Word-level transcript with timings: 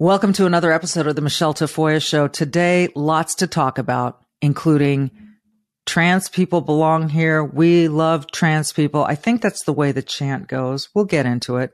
Welcome 0.00 0.32
to 0.32 0.46
another 0.46 0.72
episode 0.72 1.06
of 1.06 1.14
the 1.14 1.22
Michelle 1.22 1.54
Tafoya 1.54 2.04
Show. 2.04 2.26
Today, 2.26 2.88
lots 2.96 3.36
to 3.36 3.46
talk 3.46 3.78
about, 3.78 4.20
including 4.42 5.12
trans 5.86 6.28
people 6.28 6.60
belong 6.60 7.08
here. 7.08 7.44
We 7.44 7.86
love 7.86 8.28
trans 8.32 8.72
people. 8.72 9.04
I 9.04 9.14
think 9.14 9.40
that's 9.40 9.62
the 9.62 9.72
way 9.72 9.92
the 9.92 10.02
chant 10.02 10.48
goes. 10.48 10.88
We'll 10.96 11.04
get 11.04 11.26
into 11.26 11.58
it. 11.58 11.70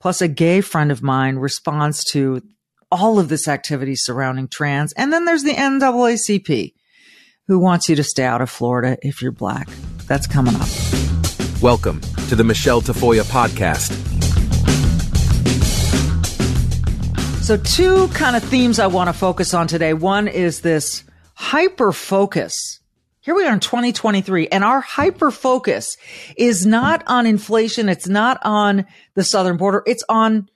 Plus, 0.00 0.22
a 0.22 0.28
gay 0.28 0.62
friend 0.62 0.90
of 0.90 1.02
mine 1.02 1.36
responds 1.36 2.04
to 2.12 2.40
all 2.90 3.18
of 3.18 3.28
this 3.28 3.46
activity 3.46 3.96
surrounding 3.96 4.48
trans. 4.48 4.94
And 4.94 5.12
then 5.12 5.26
there's 5.26 5.42
the 5.42 5.52
NAACP 5.52 6.72
who 7.48 7.58
wants 7.58 7.86
you 7.90 7.96
to 7.96 8.02
stay 8.02 8.24
out 8.24 8.40
of 8.40 8.48
Florida 8.48 8.96
if 9.02 9.20
you're 9.20 9.30
black. 9.30 9.68
That's 10.06 10.26
coming 10.26 10.54
up. 10.54 10.68
Welcome 11.60 12.00
to 12.30 12.34
the 12.34 12.44
Michelle 12.44 12.80
Tafoya 12.80 13.24
podcast. 13.24 14.17
So, 17.48 17.56
two 17.56 18.08
kind 18.08 18.36
of 18.36 18.42
themes 18.42 18.78
I 18.78 18.88
want 18.88 19.08
to 19.08 19.14
focus 19.14 19.54
on 19.54 19.68
today. 19.68 19.94
One 19.94 20.28
is 20.28 20.60
this 20.60 21.02
hyper 21.32 21.92
focus 21.92 22.80
here 23.20 23.34
we 23.34 23.46
are 23.46 23.54
in 23.54 23.60
2023 23.60 24.48
and 24.48 24.62
our 24.62 24.82
hyper 24.82 25.30
focus 25.30 25.96
is 26.36 26.66
not 26.66 27.02
on 27.06 27.24
inflation. 27.24 27.88
It's 27.88 28.06
not 28.06 28.38
on 28.42 28.84
the 29.14 29.24
southern 29.24 29.56
border. 29.56 29.82
It's 29.86 30.04
on 30.10 30.50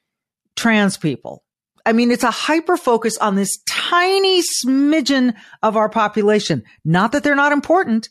trans 0.54 0.98
people. 0.98 1.42
I 1.86 1.94
mean, 1.94 2.10
it's 2.10 2.24
a 2.24 2.30
hyper 2.30 2.76
focus 2.76 3.16
on 3.16 3.36
this 3.36 3.58
tiny 3.66 4.42
smidgen 4.42 5.34
of 5.62 5.78
our 5.78 5.88
population. 5.88 6.62
Not 6.84 7.12
that 7.12 7.22
they're 7.24 7.34
not 7.34 7.52
important, 7.52 8.10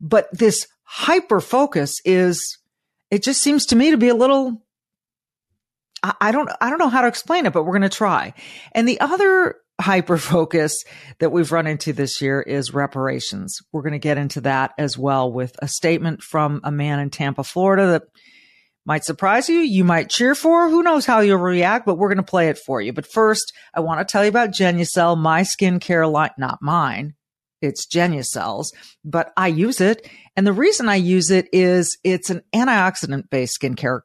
but 0.00 0.26
this 0.32 0.66
hyper 0.82 1.40
focus 1.40 2.00
is, 2.04 2.58
it 3.12 3.22
just 3.22 3.40
seems 3.40 3.64
to 3.66 3.76
me 3.76 3.92
to 3.92 3.96
be 3.96 4.08
a 4.08 4.14
little, 4.16 4.60
I 6.02 6.32
don't, 6.32 6.50
I 6.60 6.68
don't 6.68 6.78
know 6.78 6.88
how 6.88 7.02
to 7.02 7.08
explain 7.08 7.46
it, 7.46 7.52
but 7.52 7.62
we're 7.62 7.78
going 7.78 7.82
to 7.82 7.88
try. 7.88 8.34
And 8.72 8.88
the 8.88 9.00
other 9.00 9.56
hyper 9.80 10.18
focus 10.18 10.84
that 11.18 11.30
we've 11.30 11.52
run 11.52 11.66
into 11.66 11.92
this 11.92 12.20
year 12.20 12.40
is 12.40 12.74
reparations. 12.74 13.58
We're 13.72 13.82
going 13.82 13.92
to 13.92 13.98
get 13.98 14.18
into 14.18 14.40
that 14.42 14.72
as 14.78 14.98
well 14.98 15.32
with 15.32 15.54
a 15.60 15.68
statement 15.68 16.22
from 16.22 16.60
a 16.64 16.72
man 16.72 16.98
in 16.98 17.10
Tampa, 17.10 17.44
Florida 17.44 17.86
that 17.88 18.02
might 18.84 19.04
surprise 19.04 19.48
you. 19.48 19.58
You 19.58 19.84
might 19.84 20.10
cheer 20.10 20.34
for. 20.34 20.68
Who 20.68 20.82
knows 20.82 21.06
how 21.06 21.20
you'll 21.20 21.38
react, 21.38 21.86
but 21.86 21.96
we're 21.96 22.08
going 22.08 22.16
to 22.16 22.22
play 22.24 22.48
it 22.48 22.58
for 22.58 22.80
you. 22.80 22.92
But 22.92 23.06
first, 23.06 23.52
I 23.74 23.80
want 23.80 24.00
to 24.00 24.10
tell 24.10 24.24
you 24.24 24.28
about 24.28 24.50
Genucel, 24.50 25.16
my 25.16 25.42
skincare 25.42 26.10
line, 26.10 26.30
not 26.36 26.58
mine. 26.60 27.14
It's 27.60 27.86
Genucel's, 27.86 28.72
but 29.04 29.32
I 29.36 29.46
use 29.46 29.80
it. 29.80 30.08
And 30.36 30.44
the 30.44 30.52
reason 30.52 30.88
I 30.88 30.96
use 30.96 31.30
it 31.30 31.48
is 31.52 31.96
it's 32.02 32.28
an 32.28 32.42
antioxidant 32.52 33.30
based 33.30 33.60
skincare 33.60 34.00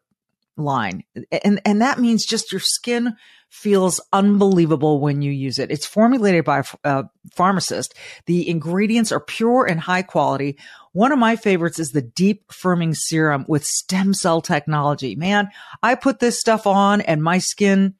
line. 0.57 1.03
And, 1.43 1.61
and 1.65 1.81
that 1.81 1.99
means 1.99 2.25
just 2.25 2.51
your 2.51 2.61
skin 2.61 3.15
feels 3.49 4.01
unbelievable 4.11 4.99
when 4.99 5.21
you 5.21 5.31
use 5.31 5.57
it. 5.57 5.71
It's 5.71 5.85
formulated 5.85 6.43
by 6.43 6.59
a 6.59 6.87
uh, 6.87 7.03
pharmacist. 7.33 7.93
The 8.25 8.49
ingredients 8.49 9.11
are 9.11 9.21
pure 9.21 9.65
and 9.65 9.79
high 9.79 10.01
quality. 10.01 10.57
One 10.91 11.11
of 11.11 11.19
my 11.19 11.35
favorites 11.35 11.79
is 11.79 11.91
the 11.91 12.01
deep 12.01 12.47
firming 12.49 12.95
serum 12.95 13.45
with 13.47 13.63
stem 13.63 14.13
cell 14.13 14.41
technology. 14.41 15.15
Man, 15.15 15.49
I 15.81 15.95
put 15.95 16.19
this 16.19 16.39
stuff 16.39 16.67
on 16.67 17.01
and 17.01 17.23
my 17.23 17.37
skin 17.37 17.95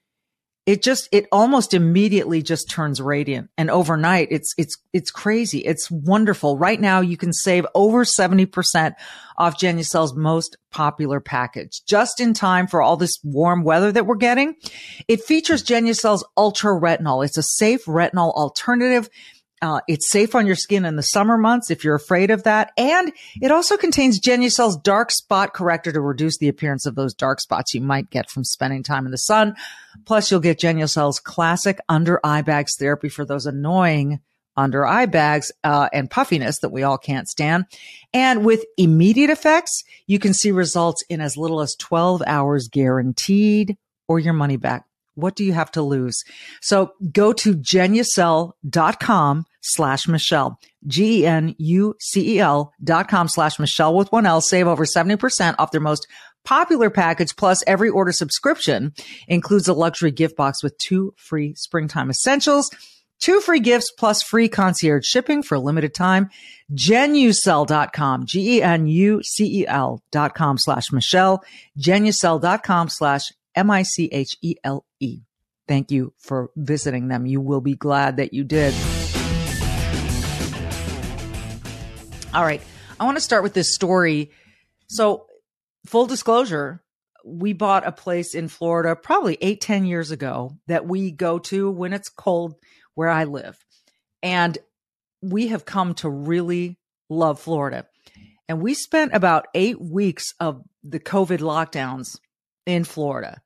it 0.67 0.83
just 0.83 1.07
it 1.13 1.27
almost 1.31 1.73
immediately 1.73 2.41
just 2.43 2.69
turns 2.69 3.01
radiant. 3.01 3.49
And 3.57 3.71
overnight 3.71 4.27
it's 4.31 4.53
it's 4.57 4.77
it's 4.91 5.09
crazy. 5.09 5.59
It's 5.59 5.89
wonderful. 5.89 6.57
Right 6.57 6.79
now 6.79 6.99
you 6.99 7.15
can 7.15 7.31
save 7.31 7.65
over 7.73 8.03
70% 8.03 8.93
off 9.37 9.57
genucel's 9.57 10.13
most 10.13 10.57
popular 10.69 11.21
package. 11.21 11.81
Just 11.87 12.19
in 12.19 12.33
time 12.33 12.67
for 12.67 12.81
all 12.81 12.97
this 12.97 13.17
warm 13.23 13.63
weather 13.63 13.93
that 13.93 14.05
we're 14.05 14.15
getting. 14.15 14.55
It 15.07 15.23
features 15.23 15.63
genucel's 15.63 16.25
ultra 16.35 16.77
retinol. 16.77 17.25
It's 17.25 17.37
a 17.37 17.43
safe 17.43 17.85
retinol 17.85 18.33
alternative 18.33 19.09
uh, 19.61 19.81
it's 19.87 20.09
safe 20.09 20.35
on 20.35 20.45
your 20.45 20.55
skin 20.55 20.85
in 20.85 20.95
the 20.95 21.03
summer 21.03 21.37
months 21.37 21.71
if 21.71 21.83
you're 21.83 21.95
afraid 21.95 22.31
of 22.31 22.43
that. 22.43 22.71
And 22.77 23.11
it 23.41 23.51
also 23.51 23.77
contains 23.77 24.19
Genucel's 24.19 24.77
dark 24.77 25.11
spot 25.11 25.53
corrector 25.53 25.91
to 25.91 26.01
reduce 26.01 26.37
the 26.37 26.47
appearance 26.47 26.85
of 26.85 26.95
those 26.95 27.13
dark 27.13 27.39
spots 27.39 27.73
you 27.73 27.81
might 27.81 28.09
get 28.09 28.29
from 28.29 28.43
spending 28.43 28.83
time 28.83 29.05
in 29.05 29.11
the 29.11 29.17
sun. 29.17 29.55
Plus, 30.05 30.29
you'll 30.29 30.39
get 30.39 30.59
Genucel's 30.59 31.19
classic 31.19 31.79
under 31.89 32.19
eye 32.23 32.41
bags 32.41 32.75
therapy 32.77 33.09
for 33.09 33.25
those 33.25 33.45
annoying 33.45 34.19
under 34.57 34.85
eye 34.85 35.05
bags 35.05 35.51
uh, 35.63 35.87
and 35.93 36.09
puffiness 36.09 36.59
that 36.59 36.71
we 36.71 36.83
all 36.83 36.97
can't 36.97 37.29
stand. 37.29 37.65
And 38.13 38.43
with 38.43 38.65
immediate 38.77 39.29
effects, 39.29 39.83
you 40.07 40.19
can 40.19 40.33
see 40.33 40.51
results 40.51 41.03
in 41.09 41.21
as 41.21 41.37
little 41.37 41.61
as 41.61 41.75
12 41.75 42.23
hours 42.25 42.67
guaranteed 42.67 43.77
or 44.07 44.19
your 44.19 44.33
money 44.33 44.57
back. 44.57 44.85
What 45.17 45.35
do 45.35 45.43
you 45.43 45.53
have 45.53 45.71
to 45.71 45.81
lose? 45.81 46.23
So 46.61 46.93
go 47.11 47.33
to 47.33 47.55
genucel.com 47.55 49.45
slash 49.61 50.07
Michelle, 50.07 50.59
G-E-N-U-C-E-L 50.85 52.73
dot 52.83 53.07
com 53.07 53.27
slash 53.27 53.59
Michelle 53.59 53.95
with 53.95 54.11
one 54.11 54.25
L. 54.25 54.41
Save 54.41 54.67
over 54.67 54.85
70% 54.85 55.55
off 55.59 55.71
their 55.71 55.81
most 55.81 56.07
popular 56.43 56.89
package. 56.89 57.35
Plus 57.35 57.63
every 57.67 57.89
order 57.89 58.11
subscription 58.11 58.93
includes 59.27 59.67
a 59.67 59.73
luxury 59.73 60.11
gift 60.11 60.35
box 60.35 60.63
with 60.63 60.77
two 60.77 61.13
free 61.17 61.53
springtime 61.55 62.09
essentials. 62.09 62.69
Two 63.19 63.41
free 63.41 63.59
gifts 63.59 63.91
plus 63.91 64.21
free 64.21 64.47
concierge 64.47 65.03
shipping 65.05 65.41
for 65.41 65.55
a 65.55 65.59
limited 65.59 65.93
time. 65.95 66.29
G-E-N-U-C-E-L 66.73 67.63
dot 70.11 70.35
com 70.35 70.57
slash 70.57 70.91
Michelle, 70.91 71.43
Genucel.com 71.79 72.89
slash 72.89 73.23
M 73.55 73.71
I 73.71 73.81
C 73.83 74.07
H 74.11 74.37
E 74.41 74.55
L 74.63 74.85
E. 74.99 75.21
Thank 75.67 75.91
you 75.91 76.13
for 76.17 76.51
visiting 76.55 77.07
them. 77.07 77.25
You 77.25 77.41
will 77.41 77.61
be 77.61 77.75
glad 77.75 78.17
that 78.17 78.33
you 78.33 78.43
did. 78.43 78.73
All 82.37 82.43
right. 82.43 82.61
I 82.99 83.05
want 83.05 83.17
to 83.17 83.21
start 83.21 83.41
with 83.41 83.55
this 83.55 83.73
story. 83.73 84.29
So, 84.85 85.25
full 85.87 86.05
disclosure, 86.05 86.83
we 87.25 87.53
bought 87.53 87.87
a 87.87 87.91
place 87.91 88.35
in 88.35 88.47
Florida 88.47 88.95
probably 88.95 89.39
eight, 89.41 89.59
ten 89.59 89.85
years 89.85 90.11
ago 90.11 90.55
that 90.67 90.85
we 90.85 91.09
go 91.09 91.39
to 91.39 91.71
when 91.71 91.93
it's 91.93 92.09
cold 92.09 92.53
where 92.93 93.09
I 93.09 93.23
live. 93.23 93.57
And 94.21 94.55
we 95.19 95.47
have 95.47 95.65
come 95.65 95.95
to 95.95 96.11
really 96.11 96.77
love 97.09 97.39
Florida. 97.39 97.87
And 98.47 98.61
we 98.61 98.75
spent 98.75 99.15
about 99.15 99.47
eight 99.55 99.81
weeks 99.81 100.35
of 100.39 100.61
the 100.83 100.99
COVID 100.99 101.39
lockdowns 101.39 102.19
in 102.67 102.83
Florida. 102.83 103.41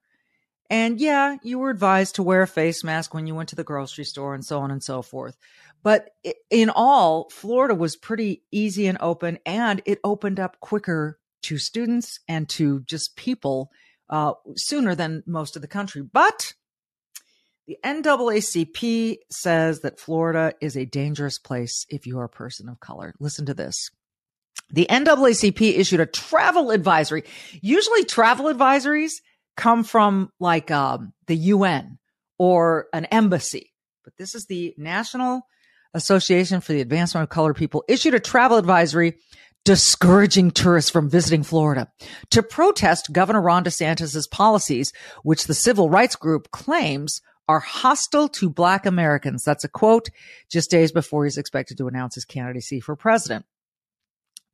And 0.70 1.00
yeah, 1.00 1.38
you 1.44 1.60
were 1.60 1.70
advised 1.70 2.16
to 2.16 2.24
wear 2.24 2.42
a 2.42 2.48
face 2.48 2.84
mask 2.84 3.14
when 3.14 3.26
you 3.26 3.36
went 3.36 3.50
to 3.50 3.56
the 3.56 3.64
grocery 3.64 4.04
store 4.04 4.34
and 4.34 4.44
so 4.44 4.60
on 4.60 4.70
and 4.70 4.84
so 4.84 5.02
forth. 5.02 5.38
But 5.84 6.10
in 6.50 6.70
all, 6.70 7.30
Florida 7.32 7.74
was 7.74 7.96
pretty 7.96 8.44
easy 8.52 8.88
and 8.88 8.98
open, 9.02 9.40
and 9.46 9.82
it 9.86 10.00
opened 10.04 10.40
up 10.40 10.60
quicker 10.60 11.20
to 11.44 11.58
students 11.58 12.20
and 12.28 12.48
to 12.50 12.82
just 12.82 13.16
people 13.16 13.72
uh, 14.10 14.34
sooner 14.56 14.94
than 14.94 15.24
most 15.26 15.56
of 15.56 15.62
the 15.62 15.68
country. 15.68 16.02
But 16.02 16.54
the 17.68 17.78
NAACP 17.84 19.18
says 19.30 19.80
that 19.82 20.00
Florida 20.00 20.54
is 20.62 20.76
a 20.76 20.86
dangerous 20.86 21.40
place 21.40 21.86
if 21.90 22.06
you 22.06 22.20
are 22.20 22.26
a 22.26 22.30
person 22.30 22.70
of 22.70 22.80
color. 22.80 23.14
Listen 23.20 23.46
to 23.46 23.54
this. 23.54 23.90
The 24.70 24.88
NAACP 24.90 25.78
issued 25.78 26.00
a 26.00 26.06
travel 26.06 26.72
advisory. 26.72 27.24
Usually, 27.62 28.04
travel 28.04 28.54
advisories 28.54 29.14
come 29.58 29.84
from 29.84 30.32
like 30.40 30.72
um, 30.72 31.14
the 31.28 31.36
UN 31.36 31.98
or 32.38 32.88
an 32.94 33.06
embassy, 33.06 33.74
but 34.04 34.18
this 34.18 34.34
is 34.36 34.46
the 34.46 34.74
National 34.78 35.44
Association 35.94 36.62
for 36.62 36.74
the 36.74 36.82
Advancement 36.82 37.24
of 37.24 37.30
Colored 37.30 37.56
People 37.56 37.84
issued 37.88 38.14
a 38.14 38.20
travel 38.20 38.58
advisory 38.58 39.18
discouraging 39.64 40.52
tourists 40.52 40.90
from 40.90 41.10
visiting 41.10 41.44
Florida 41.44 41.92
to 42.32 42.42
protest 42.42 43.12
Governor 43.12 43.42
Ron 43.42 43.64
DeSantis' 43.64 44.30
policies, 44.30 44.92
which 45.24 45.46
the 45.46 45.54
civil 45.54 45.90
rights 45.90 46.16
group 46.16 46.50
claims 46.52 47.22
are 47.48 47.60
hostile 47.60 48.30
to 48.30 48.50
black 48.50 48.86
Americans. 48.86 49.44
That's 49.44 49.64
a 49.64 49.70
quote 49.70 50.10
just 50.50 50.72
days 50.72 50.92
before 50.92 51.26
he's 51.26 51.38
expected 51.38 51.78
to 51.78 51.88
announce 51.88 52.16
his 52.16 52.26
candidacy 52.26 52.80
for 52.80 52.96
president. 52.96 53.46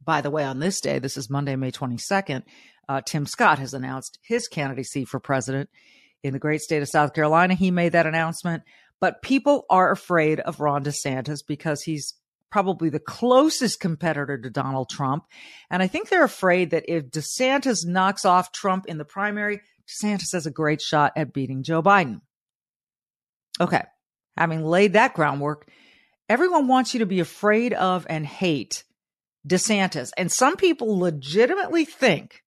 By 0.04 0.22
the 0.22 0.31
way, 0.31 0.44
on 0.44 0.60
this 0.60 0.81
day, 0.81 1.00
this 1.00 1.18
is 1.18 1.30
Monday, 1.30 1.56
May 1.56 1.72
22nd, 1.72 2.44
uh, 2.90 3.01
Tim 3.06 3.25
Scott 3.25 3.60
has 3.60 3.74
announced 3.74 4.19
his 4.22 4.48
candidacy 4.48 5.06
for 5.06 5.19
president. 5.19 5.69
in 6.24 6.33
the 6.33 6.40
great 6.40 6.62
state 6.62 6.81
of 6.81 6.90
South 6.90 7.13
Carolina. 7.13 7.54
He 7.54 7.69
made 7.69 7.92
that 7.92 8.07
announcement. 8.07 8.63
But 9.00 9.22
people 9.22 9.66
are 9.70 9.92
afraid 9.92 10.40
of 10.40 10.60
Ron 10.60 10.84
DeSantis 10.84 11.40
because 11.48 11.84
he's 11.84 12.14
probably 12.50 12.90
the 12.90 13.00
closest 13.00 13.80
competitor 13.80 14.38
to 14.38 14.50
Donald 14.50 14.90
Trump. 14.90 15.26
And 15.70 15.84
I 15.84 15.88
think 15.88 16.10
they're 16.10 16.24
afraid 16.24 16.72
that 16.72 16.86
if 16.88 17.12
DeSantis 17.12 17.86
knocks 17.86 18.26
off 18.26 18.52
Trump 18.52 18.86
in 18.88 18.98
the 18.98 19.06
primary, 19.06 19.62
DeSantis 19.88 20.34
has 20.34 20.46
a 20.46 20.52
great 20.52 20.82
shot 20.82 21.14
at 21.16 21.34
beating 21.34 21.64
Joe 21.64 21.84
Biden. 21.84 22.22
Okay. 23.60 23.84
Having 24.38 24.66
laid 24.66 24.94
that 24.94 25.14
groundwork, 25.14 25.70
everyone 26.30 26.68
wants 26.68 26.94
you 26.94 27.00
to 27.00 27.06
be 27.06 27.20
afraid 27.20 27.74
of 27.74 28.06
and 28.10 28.26
hate 28.26 28.84
DeSantis. 29.48 30.12
And 30.18 30.32
some 30.32 30.56
people 30.56 31.00
legitimately 31.00 31.86
think 31.86 32.44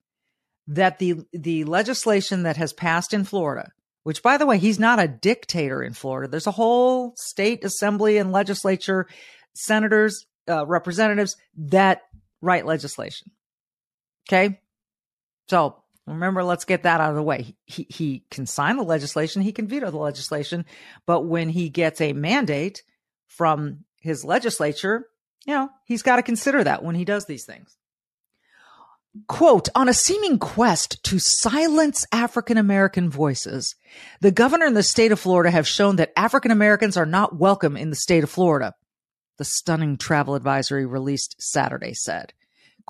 that 0.68 0.98
the 0.98 1.24
the 1.32 1.64
legislation 1.64 2.44
that 2.44 2.56
has 2.56 2.72
passed 2.72 3.12
in 3.12 3.24
Florida, 3.24 3.72
which 4.02 4.22
by 4.22 4.36
the 4.36 4.46
way, 4.46 4.58
he's 4.58 4.78
not 4.78 5.00
a 5.00 5.08
dictator 5.08 5.82
in 5.82 5.92
Florida. 5.92 6.28
There's 6.28 6.46
a 6.46 6.52
whole 6.52 7.14
state 7.16 7.64
assembly 7.64 8.18
and 8.18 8.32
legislature, 8.32 9.06
senators, 9.54 10.26
uh, 10.48 10.66
representatives 10.66 11.36
that 11.56 12.02
write 12.40 12.66
legislation. 12.66 13.30
Okay? 14.28 14.60
So, 15.48 15.82
remember 16.06 16.42
let's 16.42 16.64
get 16.64 16.84
that 16.84 17.00
out 17.00 17.10
of 17.10 17.16
the 17.16 17.22
way. 17.22 17.54
He 17.66 17.86
he 17.88 18.24
can 18.30 18.46
sign 18.46 18.76
the 18.76 18.82
legislation, 18.82 19.42
he 19.42 19.52
can 19.52 19.68
veto 19.68 19.90
the 19.90 19.98
legislation, 19.98 20.64
but 21.06 21.22
when 21.22 21.48
he 21.48 21.68
gets 21.68 22.00
a 22.00 22.12
mandate 22.12 22.82
from 23.28 23.84
his 24.00 24.24
legislature, 24.24 25.06
you 25.46 25.54
know, 25.54 25.68
he's 25.84 26.02
got 26.02 26.16
to 26.16 26.22
consider 26.22 26.64
that 26.64 26.82
when 26.82 26.94
he 26.94 27.04
does 27.04 27.26
these 27.26 27.44
things. 27.44 27.76
Quote, 29.26 29.68
on 29.74 29.88
a 29.88 29.94
seeming 29.94 30.38
quest 30.38 31.02
to 31.04 31.18
silence 31.18 32.06
African 32.12 32.56
American 32.56 33.10
voices, 33.10 33.74
the 34.20 34.30
governor 34.30 34.66
and 34.66 34.76
the 34.76 34.84
state 34.84 35.10
of 35.10 35.18
Florida 35.18 35.50
have 35.50 35.66
shown 35.66 35.96
that 35.96 36.12
African 36.16 36.52
Americans 36.52 36.96
are 36.96 37.06
not 37.06 37.36
welcome 37.36 37.76
in 37.76 37.90
the 37.90 37.96
state 37.96 38.22
of 38.22 38.30
Florida. 38.30 38.74
The 39.38 39.44
stunning 39.44 39.96
travel 39.96 40.36
advisory 40.36 40.86
released 40.86 41.34
Saturday 41.40 41.92
said 41.92 42.34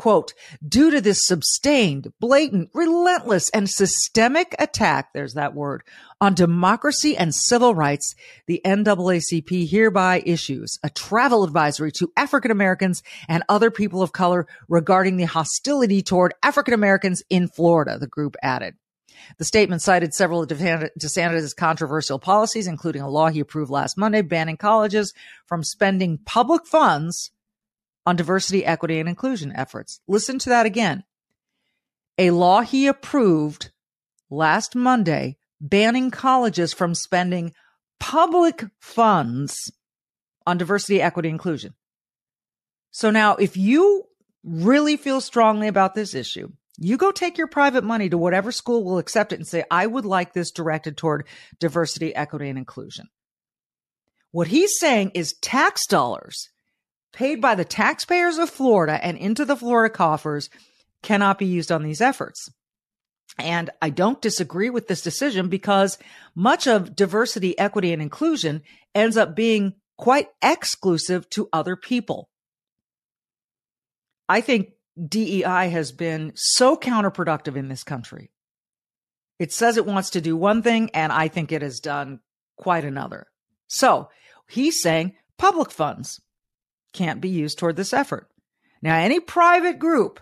quote, 0.00 0.32
due 0.66 0.90
to 0.90 0.98
this 0.98 1.26
sustained, 1.26 2.10
blatant, 2.20 2.70
relentless, 2.72 3.50
and 3.50 3.68
systemic 3.68 4.54
attack, 4.58 5.12
there's 5.12 5.34
that 5.34 5.54
word, 5.54 5.82
on 6.22 6.32
democracy 6.32 7.18
and 7.18 7.34
civil 7.34 7.74
rights, 7.74 8.14
the 8.46 8.62
NAACP 8.64 9.68
hereby 9.68 10.22
issues 10.24 10.78
a 10.82 10.88
travel 10.88 11.44
advisory 11.44 11.92
to 11.92 12.10
African 12.16 12.50
Americans 12.50 13.02
and 13.28 13.44
other 13.50 13.70
people 13.70 14.00
of 14.00 14.12
color 14.12 14.46
regarding 14.70 15.18
the 15.18 15.24
hostility 15.24 16.00
toward 16.00 16.32
African 16.42 16.72
Americans 16.72 17.22
in 17.28 17.46
Florida, 17.46 17.98
the 17.98 18.06
group 18.06 18.36
added. 18.42 18.76
The 19.36 19.44
statement 19.44 19.82
cited 19.82 20.14
several 20.14 20.42
of 20.42 20.48
DeSantis' 20.48 21.54
controversial 21.54 22.18
policies, 22.18 22.66
including 22.66 23.02
a 23.02 23.10
law 23.10 23.28
he 23.28 23.40
approved 23.40 23.70
last 23.70 23.98
Monday 23.98 24.22
banning 24.22 24.56
colleges 24.56 25.12
from 25.44 25.62
spending 25.62 26.16
public 26.24 26.66
funds 26.66 27.32
on 28.10 28.16
diversity, 28.16 28.64
equity, 28.64 28.98
and 28.98 29.08
inclusion 29.08 29.52
efforts. 29.54 30.00
Listen 30.08 30.36
to 30.40 30.48
that 30.48 30.66
again. 30.66 31.04
A 32.18 32.32
law 32.32 32.62
he 32.62 32.88
approved 32.88 33.70
last 34.28 34.74
Monday 34.74 35.36
banning 35.60 36.10
colleges 36.10 36.72
from 36.72 36.92
spending 36.92 37.54
public 38.00 38.64
funds 38.80 39.70
on 40.44 40.58
diversity, 40.58 41.00
equity, 41.00 41.28
inclusion. 41.28 41.72
So 42.90 43.12
now, 43.12 43.36
if 43.36 43.56
you 43.56 44.06
really 44.42 44.96
feel 44.96 45.20
strongly 45.20 45.68
about 45.68 45.94
this 45.94 46.12
issue, 46.12 46.50
you 46.78 46.96
go 46.96 47.12
take 47.12 47.38
your 47.38 47.46
private 47.46 47.84
money 47.84 48.08
to 48.08 48.18
whatever 48.18 48.50
school 48.50 48.82
will 48.82 48.98
accept 48.98 49.32
it 49.32 49.36
and 49.38 49.46
say, 49.46 49.62
I 49.70 49.86
would 49.86 50.04
like 50.04 50.32
this 50.32 50.50
directed 50.50 50.96
toward 50.96 51.28
diversity, 51.60 52.12
equity, 52.12 52.48
and 52.48 52.58
inclusion. 52.58 53.06
What 54.32 54.48
he's 54.48 54.80
saying 54.80 55.12
is 55.14 55.34
tax 55.34 55.86
dollars 55.86 56.50
paid 57.12 57.40
by 57.40 57.54
the 57.54 57.64
taxpayers 57.64 58.38
of 58.38 58.50
Florida 58.50 59.04
and 59.04 59.16
into 59.16 59.44
the 59.44 59.56
Florida 59.56 59.92
coffers 59.92 60.50
cannot 61.02 61.38
be 61.38 61.46
used 61.46 61.72
on 61.72 61.82
these 61.82 62.00
efforts. 62.00 62.48
And 63.38 63.70
I 63.80 63.90
don't 63.90 64.20
disagree 64.20 64.70
with 64.70 64.88
this 64.88 65.02
decision 65.02 65.48
because 65.48 65.98
much 66.34 66.66
of 66.66 66.94
diversity, 66.94 67.58
equity, 67.58 67.92
and 67.92 68.02
inclusion 68.02 68.62
ends 68.94 69.16
up 69.16 69.34
being 69.34 69.74
quite 69.96 70.28
exclusive 70.42 71.28
to 71.30 71.48
other 71.52 71.76
people. 71.76 72.28
I 74.28 74.40
think 74.40 74.70
DEI 75.08 75.70
has 75.70 75.92
been 75.92 76.32
so 76.34 76.76
counterproductive 76.76 77.56
in 77.56 77.68
this 77.68 77.84
country. 77.84 78.30
It 79.38 79.52
says 79.52 79.76
it 79.76 79.86
wants 79.86 80.10
to 80.10 80.20
do 80.20 80.36
one 80.36 80.62
thing, 80.62 80.90
and 80.92 81.12
I 81.12 81.28
think 81.28 81.50
it 81.50 81.62
has 81.62 81.80
done 81.80 82.20
quite 82.56 82.84
another. 82.84 83.26
So 83.68 84.10
he's 84.48 84.82
saying 84.82 85.14
public 85.38 85.70
funds 85.70 86.20
can't 86.92 87.20
be 87.20 87.28
used 87.28 87.58
toward 87.58 87.76
this 87.76 87.92
effort. 87.92 88.28
Now, 88.82 88.96
any 88.96 89.20
private 89.20 89.78
group 89.78 90.20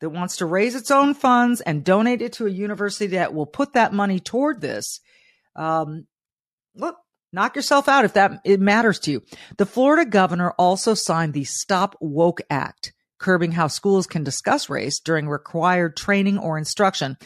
that 0.00 0.10
wants 0.10 0.38
to 0.38 0.46
raise 0.46 0.74
its 0.74 0.90
own 0.90 1.14
funds 1.14 1.60
and 1.60 1.84
donate 1.84 2.22
it 2.22 2.34
to 2.34 2.46
a 2.46 2.50
university 2.50 3.08
that 3.08 3.34
will 3.34 3.46
put 3.46 3.74
that 3.74 3.92
money 3.92 4.18
toward 4.18 4.60
this, 4.60 5.00
um, 5.54 6.06
look, 6.74 6.96
knock 7.32 7.56
yourself 7.56 7.88
out 7.88 8.04
if 8.04 8.14
that 8.14 8.40
it 8.44 8.60
matters 8.60 8.98
to 9.00 9.12
you. 9.12 9.22
The 9.58 9.66
Florida 9.66 10.08
governor 10.08 10.50
also 10.52 10.94
signed 10.94 11.34
the 11.34 11.44
Stop 11.44 11.96
Woke 12.00 12.40
Act, 12.50 12.92
curbing 13.18 13.52
how 13.52 13.68
schools 13.68 14.06
can 14.06 14.24
discuss 14.24 14.70
race 14.70 14.98
during 14.98 15.28
required 15.28 15.96
training 15.96 16.38
or 16.38 16.58
instruction, 16.58 17.16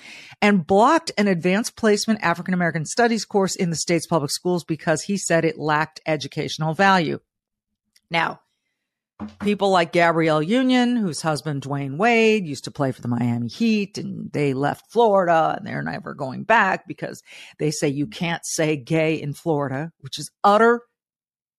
and 0.42 0.66
blocked 0.66 1.12
an 1.16 1.28
advanced 1.28 1.76
placement 1.76 2.22
African 2.22 2.52
American 2.52 2.84
studies 2.84 3.24
course 3.24 3.54
in 3.54 3.70
the 3.70 3.76
state's 3.76 4.06
public 4.06 4.30
schools 4.30 4.64
because 4.64 5.02
he 5.02 5.16
said 5.16 5.44
it 5.44 5.58
lacked 5.58 6.00
educational 6.04 6.74
value. 6.74 7.20
Now, 8.10 8.40
people 9.40 9.70
like 9.70 9.92
Gabrielle 9.92 10.42
Union, 10.42 10.96
whose 10.96 11.22
husband 11.22 11.62
Dwyane 11.62 11.96
Wade 11.96 12.46
used 12.46 12.64
to 12.64 12.70
play 12.70 12.92
for 12.92 13.02
the 13.02 13.08
Miami 13.08 13.48
Heat, 13.48 13.98
and 13.98 14.32
they 14.32 14.54
left 14.54 14.90
Florida 14.90 15.54
and 15.56 15.66
they're 15.66 15.82
never 15.82 16.14
going 16.14 16.44
back 16.44 16.86
because 16.86 17.22
they 17.58 17.70
say 17.70 17.88
you 17.88 18.06
can't 18.06 18.44
say 18.44 18.76
gay 18.76 19.20
in 19.20 19.32
Florida, 19.32 19.92
which 20.00 20.18
is 20.18 20.30
utter 20.42 20.82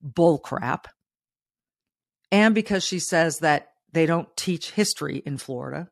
bullcrap. 0.06 0.86
And 2.32 2.54
because 2.54 2.84
she 2.84 3.00
says 3.00 3.40
that 3.40 3.68
they 3.92 4.06
don't 4.06 4.36
teach 4.36 4.72
history 4.72 5.22
in 5.26 5.38
Florida. 5.38 5.90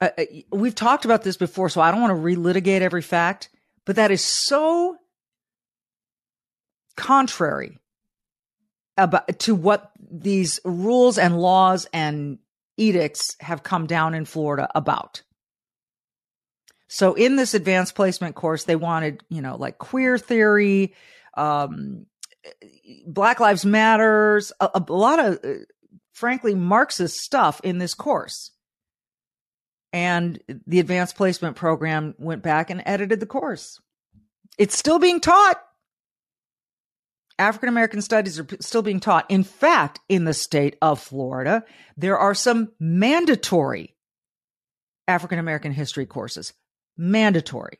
Uh, 0.00 0.10
uh 0.16 0.24
we've 0.52 0.76
talked 0.76 1.04
about 1.04 1.24
this 1.24 1.36
before, 1.36 1.68
so 1.68 1.80
I 1.80 1.90
don't 1.90 2.00
want 2.00 2.16
to 2.16 2.22
relitigate 2.22 2.82
every 2.82 3.02
fact, 3.02 3.50
but 3.84 3.96
that 3.96 4.12
is 4.12 4.22
so 4.22 4.96
contrary 6.98 7.78
about 8.98 9.38
to 9.38 9.54
what 9.54 9.92
these 10.10 10.60
rules 10.64 11.16
and 11.16 11.40
laws 11.40 11.86
and 11.92 12.38
edicts 12.76 13.36
have 13.40 13.62
come 13.62 13.86
down 13.86 14.14
in 14.14 14.24
Florida 14.24 14.68
about. 14.74 15.22
So 16.88 17.14
in 17.14 17.36
this 17.36 17.54
advanced 17.54 17.94
placement 17.94 18.34
course, 18.34 18.64
they 18.64 18.76
wanted, 18.76 19.22
you 19.28 19.40
know, 19.40 19.56
like 19.56 19.78
queer 19.78 20.18
theory, 20.18 20.94
um, 21.34 22.06
Black 23.06 23.40
Lives 23.40 23.64
Matters, 23.64 24.52
a, 24.60 24.70
a 24.74 24.92
lot 24.92 25.18
of, 25.18 25.38
uh, 25.44 25.64
frankly, 26.12 26.54
Marxist 26.54 27.16
stuff 27.16 27.60
in 27.62 27.78
this 27.78 27.94
course. 27.94 28.50
And 29.92 30.40
the 30.66 30.80
advanced 30.80 31.16
placement 31.16 31.56
program 31.56 32.14
went 32.18 32.42
back 32.42 32.70
and 32.70 32.82
edited 32.84 33.20
the 33.20 33.26
course. 33.26 33.80
It's 34.58 34.76
still 34.76 34.98
being 34.98 35.20
taught. 35.20 35.62
African 37.38 37.68
American 37.68 38.02
studies 38.02 38.40
are 38.40 38.46
still 38.60 38.82
being 38.82 38.98
taught. 38.98 39.26
In 39.28 39.44
fact, 39.44 40.00
in 40.08 40.24
the 40.24 40.34
state 40.34 40.76
of 40.82 41.00
Florida, 41.00 41.64
there 41.96 42.18
are 42.18 42.34
some 42.34 42.72
mandatory 42.80 43.94
African 45.06 45.38
American 45.38 45.72
history 45.72 46.04
courses. 46.04 46.52
Mandatory. 46.96 47.78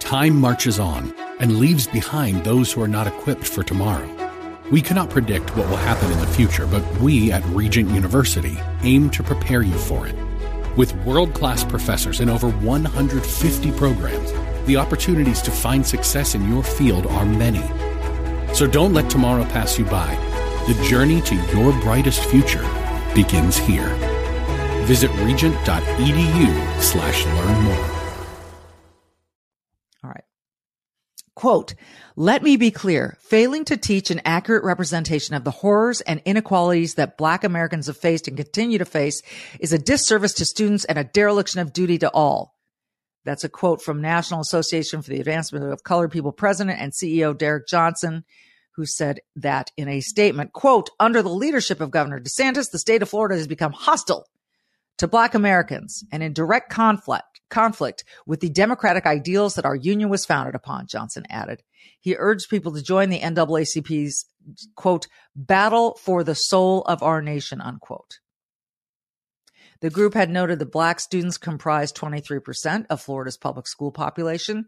Time 0.00 0.36
marches 0.36 0.80
on 0.80 1.14
and 1.38 1.58
leaves 1.58 1.86
behind 1.86 2.44
those 2.44 2.72
who 2.72 2.82
are 2.82 2.88
not 2.88 3.06
equipped 3.06 3.46
for 3.46 3.62
tomorrow. 3.62 4.08
We 4.72 4.82
cannot 4.82 5.10
predict 5.10 5.56
what 5.56 5.68
will 5.68 5.76
happen 5.76 6.10
in 6.10 6.18
the 6.18 6.26
future, 6.26 6.66
but 6.66 6.84
we 7.00 7.30
at 7.30 7.44
Regent 7.46 7.90
University 7.90 8.58
aim 8.82 9.08
to 9.10 9.22
prepare 9.22 9.62
you 9.62 9.74
for 9.74 10.08
it. 10.08 10.16
With 10.76 10.94
world 11.04 11.32
class 11.34 11.62
professors 11.62 12.20
in 12.20 12.28
over 12.28 12.48
150 12.48 13.72
programs, 13.72 14.32
the 14.66 14.76
opportunities 14.76 15.42
to 15.42 15.50
find 15.50 15.86
success 15.86 16.34
in 16.34 16.48
your 16.50 16.64
field 16.64 17.06
are 17.06 17.24
many 17.24 17.62
so 18.62 18.68
don't 18.68 18.94
let 18.94 19.10
tomorrow 19.10 19.42
pass 19.46 19.76
you 19.76 19.84
by. 19.86 20.14
The 20.68 20.80
journey 20.84 21.20
to 21.22 21.34
your 21.52 21.72
brightest 21.80 22.24
future 22.26 22.64
begins 23.12 23.56
here. 23.56 23.88
Visit 24.84 25.10
regent.edu 25.14 26.80
slash 26.80 27.26
learn 27.26 27.62
more. 27.64 27.84
All 30.04 30.10
right. 30.10 30.22
Quote, 31.34 31.74
let 32.14 32.44
me 32.44 32.56
be 32.56 32.70
clear. 32.70 33.18
Failing 33.22 33.64
to 33.64 33.76
teach 33.76 34.12
an 34.12 34.20
accurate 34.24 34.62
representation 34.62 35.34
of 35.34 35.42
the 35.42 35.50
horrors 35.50 36.00
and 36.00 36.22
inequalities 36.24 36.94
that 36.94 37.18
black 37.18 37.42
Americans 37.42 37.88
have 37.88 37.96
faced 37.96 38.28
and 38.28 38.36
continue 38.36 38.78
to 38.78 38.84
face 38.84 39.22
is 39.58 39.72
a 39.72 39.78
disservice 39.78 40.34
to 40.34 40.44
students 40.44 40.84
and 40.84 41.00
a 41.00 41.04
dereliction 41.04 41.60
of 41.60 41.72
duty 41.72 41.98
to 41.98 42.10
all. 42.12 42.54
That's 43.24 43.42
a 43.42 43.48
quote 43.48 43.82
from 43.82 44.00
National 44.00 44.40
Association 44.40 45.02
for 45.02 45.10
the 45.10 45.18
Advancement 45.18 45.64
of 45.64 45.82
Colored 45.82 46.12
People 46.12 46.30
president 46.30 46.80
and 46.80 46.92
CEO 46.92 47.36
Derrick 47.36 47.66
Johnson, 47.66 48.24
who 48.76 48.86
said 48.86 49.20
that 49.36 49.70
in 49.76 49.88
a 49.88 50.00
statement, 50.00 50.52
quote, 50.52 50.90
under 50.98 51.22
the 51.22 51.28
leadership 51.28 51.80
of 51.80 51.90
Governor 51.90 52.20
DeSantis, 52.20 52.70
the 52.70 52.78
state 52.78 53.02
of 53.02 53.08
Florida 53.08 53.36
has 53.36 53.46
become 53.46 53.72
hostile 53.72 54.26
to 54.98 55.08
black 55.08 55.34
Americans 55.34 56.04
and 56.12 56.22
in 56.22 56.32
direct 56.32 56.70
conflict 56.70 57.40
conflict 57.50 58.02
with 58.26 58.40
the 58.40 58.48
democratic 58.48 59.04
ideals 59.04 59.54
that 59.54 59.66
our 59.66 59.76
union 59.76 60.08
was 60.08 60.24
founded 60.24 60.54
upon, 60.54 60.86
Johnson 60.86 61.24
added. 61.28 61.62
He 62.00 62.16
urged 62.18 62.48
people 62.48 62.72
to 62.72 62.82
join 62.82 63.10
the 63.10 63.20
NAACP's 63.20 64.24
quote, 64.74 65.06
battle 65.36 65.98
for 66.02 66.24
the 66.24 66.34
soul 66.34 66.82
of 66.82 67.02
our 67.02 67.22
nation, 67.22 67.60
unquote. 67.60 68.18
The 69.80 69.90
group 69.90 70.14
had 70.14 70.30
noted 70.30 70.58
that 70.58 70.72
black 70.72 71.00
students 71.00 71.38
comprise 71.38 71.92
23% 71.92 72.86
of 72.88 73.00
Florida's 73.00 73.36
public 73.36 73.66
school 73.66 73.92
population. 73.92 74.66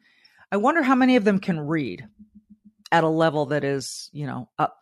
I 0.50 0.56
wonder 0.56 0.82
how 0.82 0.94
many 0.94 1.16
of 1.16 1.25
them 1.25 1.38
can 1.38 1.61
read 1.61 2.06
at 2.94 3.02
a 3.02 3.08
level 3.08 3.46
that 3.46 3.64
is, 3.64 4.08
you 4.12 4.24
know, 4.24 4.48
up 4.56 4.78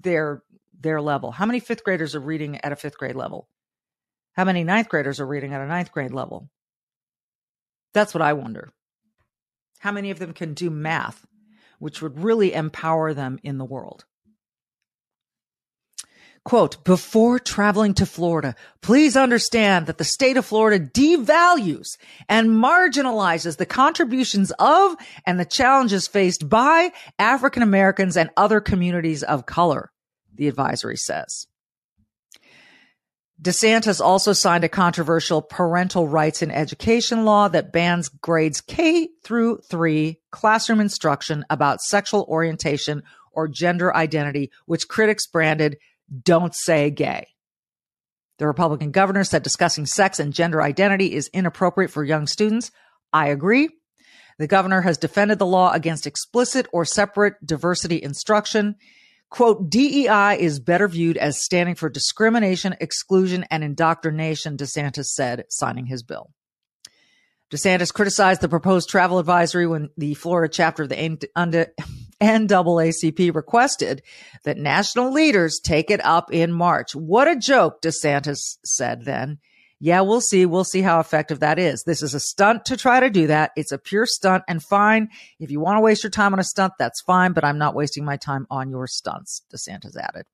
their 0.00 0.44
their 0.80 1.02
level. 1.02 1.32
How 1.32 1.44
many 1.44 1.58
fifth 1.58 1.82
graders 1.82 2.14
are 2.14 2.20
reading 2.20 2.56
at 2.58 2.70
a 2.70 2.76
fifth 2.76 2.96
grade 2.96 3.16
level? 3.16 3.48
How 4.34 4.44
many 4.44 4.62
ninth 4.62 4.88
graders 4.88 5.18
are 5.18 5.26
reading 5.26 5.52
at 5.52 5.60
a 5.60 5.66
ninth 5.66 5.90
grade 5.90 6.12
level? 6.12 6.48
That's 7.94 8.14
what 8.14 8.22
I 8.22 8.34
wonder. 8.34 8.70
How 9.80 9.90
many 9.90 10.12
of 10.12 10.20
them 10.20 10.34
can 10.34 10.54
do 10.54 10.70
math, 10.70 11.26
which 11.80 12.00
would 12.00 12.22
really 12.22 12.54
empower 12.54 13.12
them 13.12 13.40
in 13.42 13.58
the 13.58 13.64
world? 13.64 14.04
Quote, 16.48 16.82
before 16.82 17.38
traveling 17.38 17.92
to 17.92 18.06
Florida, 18.06 18.54
please 18.80 19.18
understand 19.18 19.84
that 19.84 19.98
the 19.98 20.02
state 20.02 20.38
of 20.38 20.46
Florida 20.46 20.82
devalues 20.82 21.98
and 22.26 22.48
marginalizes 22.48 23.58
the 23.58 23.66
contributions 23.66 24.50
of 24.58 24.96
and 25.26 25.38
the 25.38 25.44
challenges 25.44 26.08
faced 26.08 26.48
by 26.48 26.90
African 27.18 27.62
Americans 27.62 28.16
and 28.16 28.30
other 28.34 28.62
communities 28.62 29.22
of 29.22 29.44
color, 29.44 29.90
the 30.34 30.48
advisory 30.48 30.96
says. 30.96 31.48
DeSantis 33.42 34.00
also 34.00 34.32
signed 34.32 34.64
a 34.64 34.70
controversial 34.70 35.42
parental 35.42 36.08
rights 36.08 36.40
in 36.40 36.50
education 36.50 37.26
law 37.26 37.48
that 37.48 37.74
bans 37.74 38.08
grades 38.08 38.62
K 38.62 39.10
through 39.22 39.58
3 39.68 40.18
classroom 40.30 40.80
instruction 40.80 41.44
about 41.50 41.82
sexual 41.82 42.24
orientation 42.26 43.02
or 43.32 43.48
gender 43.48 43.94
identity, 43.94 44.50
which 44.64 44.88
critics 44.88 45.26
branded 45.26 45.76
don't 46.22 46.54
say 46.54 46.90
gay. 46.90 47.28
The 48.38 48.46
Republican 48.46 48.92
governor 48.92 49.24
said 49.24 49.42
discussing 49.42 49.86
sex 49.86 50.20
and 50.20 50.32
gender 50.32 50.62
identity 50.62 51.12
is 51.14 51.30
inappropriate 51.32 51.90
for 51.90 52.04
young 52.04 52.26
students. 52.26 52.70
I 53.12 53.28
agree. 53.28 53.68
The 54.38 54.46
governor 54.46 54.80
has 54.82 54.98
defended 54.98 55.40
the 55.40 55.46
law 55.46 55.72
against 55.72 56.06
explicit 56.06 56.66
or 56.72 56.84
separate 56.84 57.34
diversity 57.44 58.00
instruction. 58.00 58.76
Quote, 59.30 59.68
DEI 59.68 60.38
is 60.38 60.60
better 60.60 60.86
viewed 60.88 61.16
as 61.16 61.42
standing 61.42 61.74
for 61.74 61.90
discrimination, 61.90 62.76
exclusion, 62.80 63.44
and 63.50 63.64
indoctrination, 63.64 64.56
DeSantis 64.56 65.06
said, 65.06 65.44
signing 65.48 65.86
his 65.86 66.02
bill. 66.02 66.30
DeSantis 67.50 67.92
criticized 67.92 68.40
the 68.40 68.48
proposed 68.48 68.88
travel 68.88 69.18
advisory 69.18 69.66
when 69.66 69.90
the 69.96 70.14
Florida 70.14 70.50
chapter 70.52 70.84
of 70.84 70.88
the 70.88 71.70
NAACP 72.20 73.34
requested 73.34 74.02
that 74.44 74.58
national 74.58 75.12
leaders 75.12 75.60
take 75.60 75.90
it 75.90 76.04
up 76.04 76.32
in 76.32 76.52
March. 76.52 76.94
What 76.94 77.28
a 77.28 77.36
joke, 77.36 77.82
DeSantis 77.82 78.58
said 78.64 79.04
then. 79.04 79.38
Yeah, 79.80 80.00
we'll 80.00 80.20
see. 80.20 80.44
We'll 80.44 80.64
see 80.64 80.82
how 80.82 80.98
effective 80.98 81.40
that 81.40 81.58
is. 81.58 81.84
This 81.84 82.02
is 82.02 82.12
a 82.12 82.20
stunt 82.20 82.64
to 82.64 82.76
try 82.76 82.98
to 82.98 83.10
do 83.10 83.28
that. 83.28 83.52
It's 83.54 83.70
a 83.70 83.78
pure 83.78 84.06
stunt 84.06 84.42
and 84.48 84.60
fine. 84.60 85.08
If 85.38 85.52
you 85.52 85.60
want 85.60 85.76
to 85.76 85.80
waste 85.80 86.02
your 86.02 86.10
time 86.10 86.32
on 86.32 86.40
a 86.40 86.44
stunt, 86.44 86.72
that's 86.78 87.00
fine, 87.00 87.32
but 87.32 87.44
I'm 87.44 87.58
not 87.58 87.76
wasting 87.76 88.04
my 88.04 88.16
time 88.16 88.46
on 88.50 88.70
your 88.70 88.88
stunts, 88.88 89.42
DeSantis 89.54 89.96
added. 89.96 90.26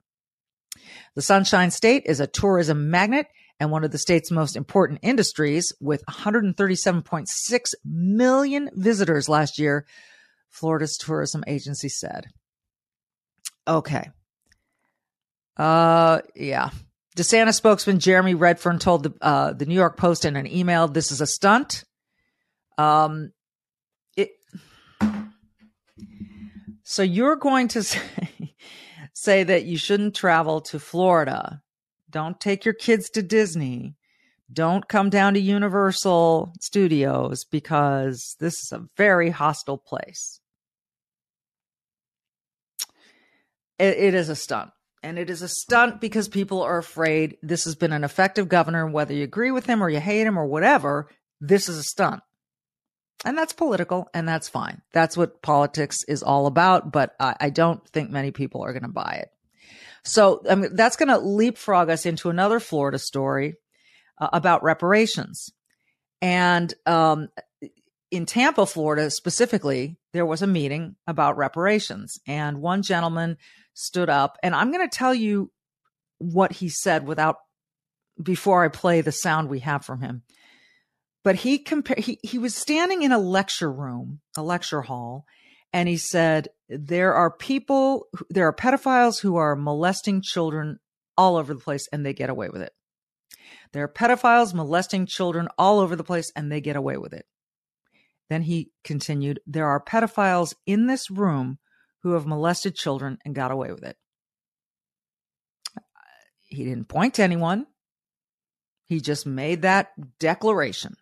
The 1.13 1.21
Sunshine 1.21 1.69
State 1.69 2.03
is 2.05 2.19
a 2.19 2.27
tourism 2.27 2.89
magnet 2.89 3.27
and 3.59 3.71
one 3.71 3.83
of 3.83 3.91
the 3.91 3.97
state's 3.97 4.31
most 4.31 4.55
important 4.55 4.99
industries 5.01 5.73
with 5.79 6.03
137.6 6.07 7.73
million 7.85 8.69
visitors 8.73 9.29
last 9.29 9.59
year, 9.59 9.85
Florida's 10.55 10.97
tourism 10.97 11.43
agency 11.47 11.89
said. 11.89 12.27
Okay. 13.67 14.09
Uh, 15.57 16.19
yeah. 16.33 16.69
DeSantis 17.17 17.55
spokesman 17.55 17.99
Jeremy 17.99 18.35
Redfern 18.35 18.79
told 18.79 19.03
the 19.03 19.13
uh, 19.21 19.53
the 19.53 19.65
New 19.65 19.75
York 19.75 19.97
Post 19.97 20.25
in 20.25 20.35
an 20.35 20.47
email, 20.47 20.87
"This 20.87 21.11
is 21.11 21.21
a 21.21 21.27
stunt." 21.27 21.83
Um, 22.77 23.31
it. 24.17 24.31
So 26.83 27.03
you're 27.03 27.37
going 27.37 27.69
to 27.69 27.83
say, 27.83 28.55
say 29.13 29.43
that 29.43 29.65
you 29.65 29.77
shouldn't 29.77 30.15
travel 30.15 30.61
to 30.61 30.79
Florida. 30.79 31.61
Don't 32.09 32.39
take 32.39 32.65
your 32.65 32.73
kids 32.73 33.09
to 33.11 33.21
Disney. 33.21 33.95
Don't 34.51 34.87
come 34.87 35.09
down 35.09 35.33
to 35.33 35.39
Universal 35.39 36.53
Studios 36.61 37.45
because 37.45 38.35
this 38.39 38.53
is 38.55 38.71
a 38.71 38.85
very 38.95 39.29
hostile 39.29 39.77
place. 39.77 40.39
It, 43.79 43.97
it 43.97 44.13
is 44.13 44.29
a 44.29 44.35
stunt. 44.35 44.71
And 45.03 45.19
it 45.19 45.29
is 45.29 45.43
a 45.43 45.47
stunt 45.47 46.01
because 46.01 46.27
people 46.27 46.63
are 46.63 46.79
afraid 46.79 47.37
this 47.43 47.65
has 47.65 47.75
been 47.75 47.93
an 47.93 48.03
effective 48.03 48.49
governor, 48.49 48.87
whether 48.87 49.13
you 49.13 49.23
agree 49.23 49.51
with 49.51 49.67
him 49.67 49.83
or 49.83 49.89
you 49.89 49.99
hate 49.99 50.25
him 50.25 50.37
or 50.37 50.47
whatever, 50.47 51.09
this 51.39 51.69
is 51.69 51.77
a 51.77 51.83
stunt. 51.83 52.21
And 53.23 53.37
that's 53.37 53.53
political 53.53 54.07
and 54.13 54.27
that's 54.27 54.49
fine. 54.49 54.81
That's 54.93 55.15
what 55.15 55.41
politics 55.41 56.03
is 56.07 56.23
all 56.23 56.47
about. 56.47 56.91
But 56.91 57.15
I, 57.19 57.35
I 57.39 57.49
don't 57.51 57.87
think 57.89 58.09
many 58.09 58.31
people 58.31 58.63
are 58.63 58.73
going 58.73 58.83
to 58.83 58.89
buy 58.89 59.19
it. 59.21 59.29
So 60.03 60.41
I 60.49 60.55
mean, 60.55 60.75
that's 60.75 60.95
going 60.95 61.09
to 61.09 61.19
leapfrog 61.19 61.89
us 61.89 62.05
into 62.05 62.29
another 62.29 62.59
Florida 62.59 62.99
story 62.99 63.55
uh, 64.19 64.29
about 64.33 64.63
reparations. 64.63 65.51
And 66.21 66.73
um, 66.85 67.29
in 68.11 68.25
Tampa, 68.25 68.65
Florida 68.65 69.09
specifically, 69.11 69.97
there 70.13 70.25
was 70.25 70.41
a 70.41 70.47
meeting 70.47 70.95
about 71.07 71.37
reparations. 71.37 72.19
And 72.27 72.61
one 72.61 72.81
gentleman 72.81 73.37
stood 73.75 74.09
up. 74.09 74.39
And 74.41 74.55
I'm 74.55 74.71
going 74.71 74.87
to 74.87 74.97
tell 74.97 75.13
you 75.13 75.51
what 76.17 76.53
he 76.53 76.69
said 76.69 77.05
without 77.05 77.37
before 78.21 78.63
I 78.63 78.69
play 78.69 79.01
the 79.01 79.11
sound 79.11 79.49
we 79.49 79.59
have 79.59 79.85
from 79.85 80.01
him. 80.01 80.23
But 81.23 81.35
he 81.35 81.59
compared 81.59 81.99
he, 81.99 82.19
he 82.23 82.37
was 82.37 82.55
standing 82.55 83.03
in 83.03 83.11
a 83.11 83.19
lecture 83.19 83.71
room, 83.71 84.21
a 84.37 84.41
lecture 84.43 84.81
hall, 84.81 85.25
and 85.73 85.89
he 85.89 85.97
said, 85.97 86.47
There 86.69 87.13
are 87.13 87.31
people 87.31 88.07
there 88.29 88.47
are 88.47 88.53
pedophiles 88.53 89.19
who 89.21 89.35
are 89.35 89.55
molesting 89.55 90.21
children 90.21 90.79
all 91.17 91.35
over 91.35 91.53
the 91.53 91.59
place 91.59 91.87
and 91.91 92.05
they 92.05 92.13
get 92.13 92.29
away 92.29 92.49
with 92.49 92.61
it. 92.61 92.73
There 93.73 93.83
are 93.83 93.91
pedophiles 93.91 94.53
molesting 94.53 95.05
children 95.05 95.49
all 95.57 95.79
over 95.79 95.95
the 95.95 96.03
place 96.03 96.31
and 96.35 96.51
they 96.51 96.61
get 96.61 96.75
away 96.75 96.97
with 96.97 97.13
it. 97.13 97.25
Then 98.29 98.43
he 98.43 98.71
continued, 98.83 99.39
There 99.45 99.67
are 99.67 99.83
pedophiles 99.83 100.53
in 100.65 100.87
this 100.87 101.09
room 101.09 101.57
who 102.05 102.11
have 102.11 102.27
molested 102.27 102.75
children 102.75 103.17
and 103.25 103.33
got 103.33 103.49
away 103.49 103.71
with 103.71 103.83
it. 103.83 103.97
He 106.43 106.63
didn't 106.63 106.87
point 106.87 107.15
to 107.15 107.23
anyone. 107.23 107.65
He 108.85 109.01
just 109.01 109.25
made 109.25 109.63
that 109.63 109.89
declaration. 110.19 110.97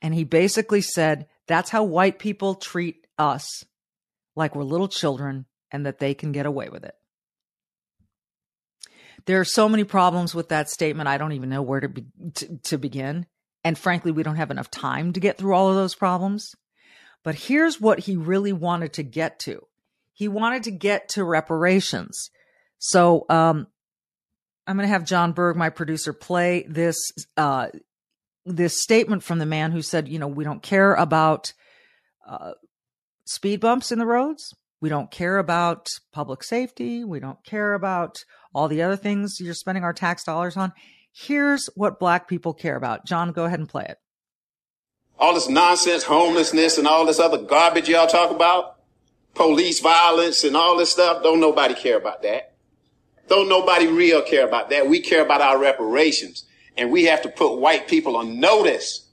And 0.00 0.14
he 0.14 0.22
basically 0.22 0.82
said, 0.82 1.26
that's 1.48 1.70
how 1.70 1.82
white 1.82 2.20
people 2.20 2.54
treat 2.54 3.04
us 3.18 3.64
like 4.36 4.54
we're 4.54 4.62
little 4.62 4.86
children 4.86 5.46
and 5.72 5.84
that 5.84 5.98
they 5.98 6.14
can 6.14 6.30
get 6.30 6.46
away 6.46 6.68
with 6.68 6.84
it. 6.84 6.94
There 9.24 9.40
are 9.40 9.44
so 9.44 9.68
many 9.68 9.82
problems 9.82 10.32
with 10.32 10.50
that 10.50 10.70
statement. 10.70 11.08
I 11.08 11.18
don't 11.18 11.32
even 11.32 11.48
know 11.48 11.62
where 11.62 11.80
to, 11.80 11.88
be, 11.88 12.04
to, 12.34 12.58
to 12.58 12.78
begin. 12.78 13.26
And 13.64 13.76
frankly, 13.76 14.12
we 14.12 14.22
don't 14.22 14.36
have 14.36 14.52
enough 14.52 14.70
time 14.70 15.12
to 15.14 15.18
get 15.18 15.38
through 15.38 15.54
all 15.54 15.70
of 15.70 15.74
those 15.74 15.96
problems. 15.96 16.54
But 17.26 17.34
here's 17.34 17.80
what 17.80 17.98
he 17.98 18.14
really 18.14 18.52
wanted 18.52 18.92
to 18.92 19.02
get 19.02 19.40
to. 19.40 19.66
He 20.12 20.28
wanted 20.28 20.62
to 20.62 20.70
get 20.70 21.08
to 21.10 21.24
reparations. 21.24 22.30
So 22.78 23.26
um, 23.28 23.66
I'm 24.64 24.76
going 24.76 24.86
to 24.86 24.92
have 24.92 25.04
John 25.04 25.32
Berg, 25.32 25.56
my 25.56 25.70
producer, 25.70 26.12
play 26.12 26.64
this 26.68 26.96
uh, 27.36 27.70
this 28.44 28.80
statement 28.80 29.24
from 29.24 29.40
the 29.40 29.44
man 29.44 29.72
who 29.72 29.82
said, 29.82 30.06
you 30.06 30.20
know, 30.20 30.28
we 30.28 30.44
don't 30.44 30.62
care 30.62 30.94
about 30.94 31.52
uh, 32.28 32.52
speed 33.24 33.58
bumps 33.58 33.90
in 33.90 33.98
the 33.98 34.06
roads. 34.06 34.54
We 34.80 34.88
don't 34.88 35.10
care 35.10 35.38
about 35.38 35.88
public 36.12 36.44
safety. 36.44 37.02
We 37.02 37.18
don't 37.18 37.44
care 37.44 37.74
about 37.74 38.18
all 38.54 38.68
the 38.68 38.82
other 38.82 38.96
things 38.96 39.40
you're 39.40 39.52
spending 39.52 39.82
our 39.82 39.92
tax 39.92 40.22
dollars 40.22 40.56
on. 40.56 40.72
Here's 41.12 41.68
what 41.74 41.98
black 41.98 42.28
people 42.28 42.54
care 42.54 42.76
about. 42.76 43.04
John, 43.04 43.32
go 43.32 43.46
ahead 43.46 43.58
and 43.58 43.68
play 43.68 43.86
it. 43.88 43.98
All 45.18 45.34
this 45.34 45.48
nonsense, 45.48 46.02
homelessness, 46.02 46.78
and 46.78 46.86
all 46.86 47.06
this 47.06 47.18
other 47.18 47.38
garbage 47.38 47.88
y'all 47.88 48.06
talk 48.06 48.30
about, 48.30 48.76
police 49.34 49.80
violence 49.80 50.44
and 50.44 50.56
all 50.56 50.76
this 50.76 50.90
stuff, 50.90 51.22
don't 51.22 51.40
nobody 51.40 51.74
care 51.74 51.96
about 51.96 52.22
that. 52.22 52.54
Don't 53.28 53.48
nobody 53.48 53.86
real 53.86 54.22
care 54.22 54.46
about 54.46 54.70
that. 54.70 54.88
We 54.88 55.00
care 55.00 55.22
about 55.22 55.40
our 55.40 55.58
reparations. 55.58 56.44
And 56.76 56.92
we 56.92 57.04
have 57.04 57.22
to 57.22 57.28
put 57.28 57.58
white 57.58 57.88
people 57.88 58.16
on 58.16 58.38
notice 58.38 59.08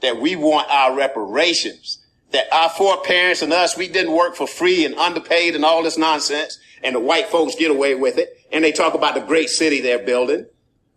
that 0.00 0.20
we 0.20 0.36
want 0.36 0.70
our 0.70 0.96
reparations. 0.96 1.98
That 2.30 2.50
our 2.52 2.70
foreparents 2.70 3.42
and 3.42 3.52
us, 3.52 3.76
we 3.76 3.88
didn't 3.88 4.12
work 4.12 4.36
for 4.36 4.46
free 4.46 4.84
and 4.84 4.94
underpaid 4.94 5.54
and 5.54 5.64
all 5.64 5.82
this 5.82 5.98
nonsense. 5.98 6.58
And 6.82 6.94
the 6.94 7.00
white 7.00 7.28
folks 7.28 7.54
get 7.56 7.70
away 7.70 7.94
with 7.94 8.16
it. 8.16 8.38
And 8.50 8.64
they 8.64 8.72
talk 8.72 8.94
about 8.94 9.14
the 9.14 9.20
great 9.20 9.50
city 9.50 9.80
they're 9.80 9.98
building. 9.98 10.46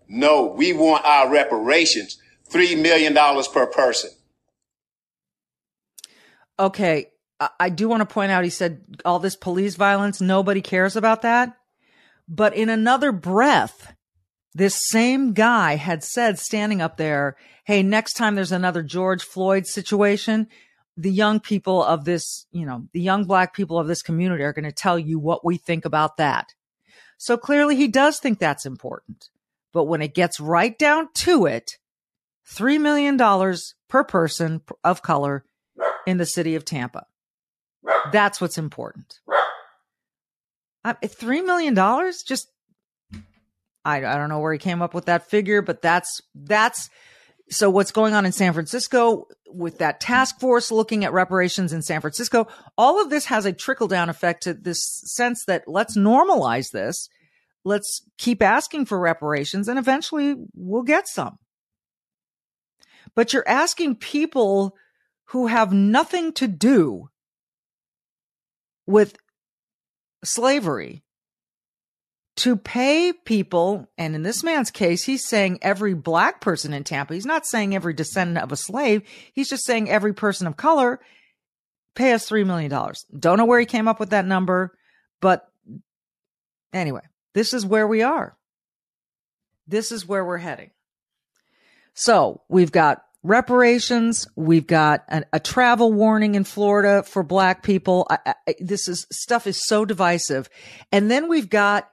No, 0.07 0.45
we 0.45 0.71
want 0.71 1.03
our 1.03 1.31
reparations. 1.31 2.21
$3 2.51 2.81
million 2.81 3.15
per 3.51 3.65
person. 3.67 4.11
Okay. 6.59 7.07
I 7.59 7.69
do 7.69 7.89
want 7.89 8.01
to 8.01 8.13
point 8.13 8.31
out, 8.31 8.45
he 8.45 8.49
said 8.49 8.81
all 9.03 9.19
this 9.19 9.35
police 9.35 9.75
violence, 9.75 10.21
nobody 10.21 10.61
cares 10.61 10.95
about 10.95 11.23
that. 11.23 11.57
But 12.29 12.55
in 12.55 12.69
another 12.69 13.11
breath, 13.11 13.93
this 14.53 14.87
same 14.87 15.33
guy 15.33 15.75
had 15.75 16.03
said 16.03 16.39
standing 16.39 16.81
up 16.81 16.95
there, 16.95 17.35
Hey, 17.65 17.83
next 17.83 18.13
time 18.13 18.35
there's 18.35 18.53
another 18.53 18.83
George 18.83 19.23
Floyd 19.23 19.67
situation, 19.67 20.47
the 20.95 21.11
young 21.11 21.39
people 21.39 21.83
of 21.83 22.05
this, 22.05 22.45
you 22.51 22.65
know, 22.65 22.87
the 22.93 23.01
young 23.01 23.25
black 23.25 23.53
people 23.53 23.77
of 23.77 23.87
this 23.87 24.01
community 24.01 24.43
are 24.43 24.53
going 24.53 24.63
to 24.65 24.71
tell 24.71 24.97
you 24.97 25.19
what 25.19 25.43
we 25.43 25.57
think 25.57 25.83
about 25.83 26.17
that. 26.17 26.53
So 27.17 27.37
clearly 27.37 27.75
he 27.75 27.87
does 27.87 28.19
think 28.19 28.39
that's 28.39 28.65
important. 28.65 29.29
But 29.73 29.85
when 29.85 30.01
it 30.01 30.13
gets 30.13 30.39
right 30.39 30.77
down 30.77 31.09
to 31.15 31.47
it, 31.47 31.77
$3 32.49 32.79
million 32.79 33.17
per 33.89 34.03
person 34.03 34.61
of 34.83 35.01
color 35.01 35.43
in 36.05 36.17
the 36.17 36.25
city 36.25 36.55
of 36.55 36.65
Tampa. 36.65 37.05
That's 38.11 38.39
what's 38.41 38.57
important. 38.57 39.19
Uh, 40.83 40.93
$3 41.03 41.45
million? 41.45 41.75
Just, 41.75 42.47
I, 43.83 43.97
I 43.97 44.17
don't 44.17 44.29
know 44.29 44.39
where 44.39 44.53
he 44.53 44.59
came 44.59 44.81
up 44.81 44.93
with 44.93 45.05
that 45.05 45.29
figure, 45.29 45.61
but 45.61 45.81
that's, 45.81 46.21
that's, 46.35 46.89
so 47.49 47.69
what's 47.69 47.91
going 47.91 48.13
on 48.13 48.25
in 48.25 48.31
San 48.31 48.53
Francisco 48.53 49.25
with 49.47 49.79
that 49.79 49.99
task 49.99 50.39
force 50.39 50.71
looking 50.71 51.05
at 51.05 51.13
reparations 51.13 51.73
in 51.73 51.81
San 51.81 52.01
Francisco, 52.01 52.47
all 52.77 53.01
of 53.01 53.09
this 53.09 53.25
has 53.25 53.45
a 53.45 53.53
trickle 53.53 53.87
down 53.87 54.09
effect 54.09 54.43
to 54.43 54.53
this 54.53 54.83
sense 55.05 55.45
that 55.45 55.63
let's 55.67 55.97
normalize 55.97 56.71
this 56.71 57.09
let's 57.65 58.07
keep 58.17 58.41
asking 58.41 58.85
for 58.85 58.97
reparations 58.97 59.67
and 59.67 59.77
eventually 59.77 60.35
we'll 60.53 60.83
get 60.83 61.07
some. 61.07 61.37
But 63.15 63.33
you're 63.33 63.47
asking 63.47 63.95
people 63.95 64.75
who 65.29 65.47
have 65.47 65.73
nothing 65.73 66.31
to 66.33 66.47
do 66.47 67.09
with 68.85 69.17
slavery 70.23 71.03
to 72.37 72.57
pay 72.57 73.13
people, 73.13 73.89
and 73.97 74.13
in 74.13 74.23
this 74.23 74.43
man's 74.43 74.69
case, 74.69 75.03
he's 75.03 75.25
saying 75.25 75.59
every 75.61 75.93
black 75.93 76.41
person 76.41 76.73
in 76.73 76.83
Tampa. 76.83 77.13
He's 77.13 77.25
not 77.25 77.45
saying 77.45 77.73
every 77.73 77.93
descendant 77.93 78.43
of 78.43 78.51
a 78.51 78.57
slave. 78.57 79.03
He's 79.33 79.49
just 79.49 79.65
saying 79.65 79.89
every 79.89 80.13
person 80.13 80.45
of 80.45 80.57
color 80.57 80.99
pay 81.95 82.11
us 82.11 82.29
$3 82.29 82.45
million. 82.45 82.69
Don't 83.17 83.37
know 83.37 83.45
where 83.45 83.59
he 83.59 83.65
came 83.65 83.87
up 83.87 84.01
with 84.01 84.09
that 84.09 84.25
number, 84.25 84.77
but 85.21 85.47
anyway, 86.73 87.03
this 87.33 87.53
is 87.53 87.65
where 87.65 87.87
we 87.87 88.01
are. 88.01 88.35
This 89.65 89.93
is 89.93 90.05
where 90.05 90.25
we're 90.25 90.37
heading. 90.37 90.71
So 91.93 92.41
we've 92.49 92.71
got 92.71 93.04
reparations. 93.25 94.27
We've 94.35 94.67
got 94.67 95.03
an, 95.07 95.25
a 95.33 95.39
travel 95.39 95.91
warning 95.91 96.35
in 96.35 96.43
Florida 96.43 97.03
for 97.03 97.23
black 97.23 97.63
people. 97.63 98.05
I, 98.09 98.35
I, 98.47 98.55
this 98.59 98.87
is 98.87 99.07
stuff 99.11 99.47
is 99.47 99.65
so 99.65 99.83
divisive. 99.83 100.47
And 100.91 101.09
then 101.09 101.27
we've 101.27 101.49
got 101.49 101.89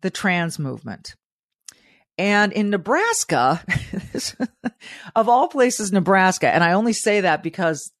the 0.00 0.10
trans 0.10 0.58
movement. 0.58 1.14
And 2.18 2.52
in 2.52 2.70
Nebraska, 2.70 3.64
of 5.16 5.28
all 5.28 5.46
places, 5.46 5.92
Nebraska, 5.92 6.52
and 6.52 6.64
I 6.64 6.72
only 6.72 6.92
say 6.92 7.20
that 7.20 7.44
because 7.44 7.92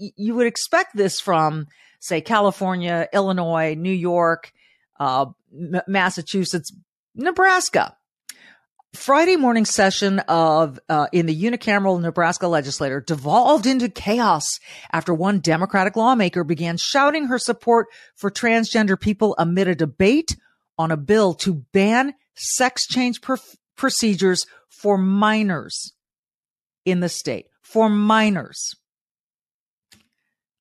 y- 0.00 0.12
you 0.16 0.34
would 0.34 0.46
expect 0.46 0.96
this 0.96 1.20
from, 1.20 1.66
say, 2.00 2.22
California, 2.22 3.06
Illinois, 3.12 3.74
New 3.74 3.92
York, 3.92 4.50
uh, 4.98 5.26
M- 5.52 5.82
Massachusetts, 5.86 6.72
Nebraska. 7.14 7.94
Friday 8.96 9.36
morning 9.36 9.64
session 9.64 10.18
of 10.20 10.80
uh, 10.88 11.06
in 11.12 11.26
the 11.26 11.42
unicameral 11.42 12.00
Nebraska 12.00 12.48
legislature 12.48 13.00
devolved 13.00 13.66
into 13.66 13.88
chaos 13.88 14.44
after 14.92 15.14
one 15.14 15.40
Democratic 15.40 15.94
lawmaker 15.96 16.42
began 16.42 16.76
shouting 16.76 17.26
her 17.26 17.38
support 17.38 17.86
for 18.16 18.30
transgender 18.30 18.98
people 18.98 19.34
amid 19.38 19.68
a 19.68 19.74
debate 19.74 20.36
on 20.78 20.90
a 20.90 20.96
bill 20.96 21.34
to 21.34 21.64
ban 21.72 22.14
sex 22.34 22.86
change 22.86 23.20
pr- 23.20 23.34
procedures 23.76 24.46
for 24.68 24.98
minors 24.98 25.92
in 26.84 27.00
the 27.00 27.08
state. 27.08 27.46
For 27.62 27.88
minors. 27.88 28.74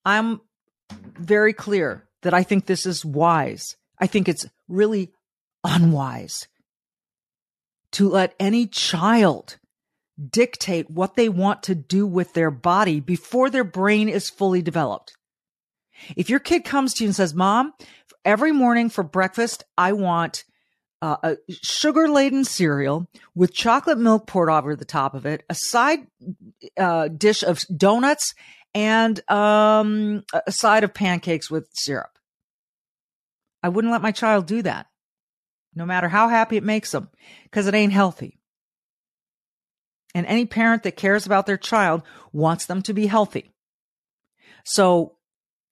I'm 0.03 0.41
very 1.17 1.53
clear 1.53 2.07
that 2.21 2.33
I 2.33 2.43
think 2.43 2.65
this 2.65 2.85
is 2.85 3.03
wise. 3.03 3.75
I 3.99 4.07
think 4.07 4.27
it's 4.27 4.45
really 4.67 5.11
unwise 5.63 6.47
to 7.95 8.09
let 8.09 8.35
any 8.39 8.67
child 8.67 9.57
dictate 10.29 10.89
what 10.89 11.15
they 11.15 11.29
want 11.29 11.63
to 11.63 11.75
do 11.75 12.05
with 12.05 12.33
their 12.33 12.51
body 12.51 12.99
before 12.99 13.49
their 13.49 13.63
brain 13.63 14.09
is 14.09 14.29
fully 14.29 14.61
developed. 14.61 15.15
If 16.17 16.29
your 16.29 16.39
kid 16.39 16.65
comes 16.65 16.93
to 16.95 17.03
you 17.03 17.07
and 17.07 17.15
says, 17.15 17.33
Mom, 17.33 17.73
every 18.25 18.51
morning 18.51 18.89
for 18.89 19.01
breakfast, 19.01 19.63
I 19.77 19.93
want 19.93 20.43
uh, 21.01 21.17
a 21.23 21.37
sugar 21.49 22.09
laden 22.09 22.43
cereal 22.43 23.07
with 23.33 23.53
chocolate 23.53 23.97
milk 23.97 24.27
poured 24.27 24.49
over 24.49 24.75
the 24.75 24.83
top 24.83 25.13
of 25.13 25.25
it, 25.25 25.45
a 25.49 25.55
side 25.55 25.99
uh, 26.77 27.07
dish 27.07 27.43
of 27.43 27.63
donuts, 27.77 28.33
and 28.73 29.21
um, 29.31 30.23
a 30.45 30.51
side 30.51 30.83
of 30.83 30.93
pancakes 30.93 31.49
with 31.49 31.69
syrup. 31.73 32.19
I 33.63 33.69
wouldn't 33.69 33.93
let 33.93 34.01
my 34.01 34.11
child 34.11 34.47
do 34.47 34.61
that, 34.63 34.87
no 35.75 35.85
matter 35.85 36.07
how 36.07 36.29
happy 36.29 36.57
it 36.57 36.63
makes 36.63 36.91
them, 36.91 37.09
because 37.43 37.67
it 37.67 37.75
ain't 37.75 37.93
healthy. 37.93 38.39
And 40.13 40.25
any 40.25 40.45
parent 40.45 40.83
that 40.83 40.95
cares 40.95 41.25
about 41.25 41.45
their 41.45 41.57
child 41.57 42.01
wants 42.31 42.65
them 42.65 42.81
to 42.83 42.93
be 42.93 43.07
healthy. 43.07 43.51
So 44.63 45.17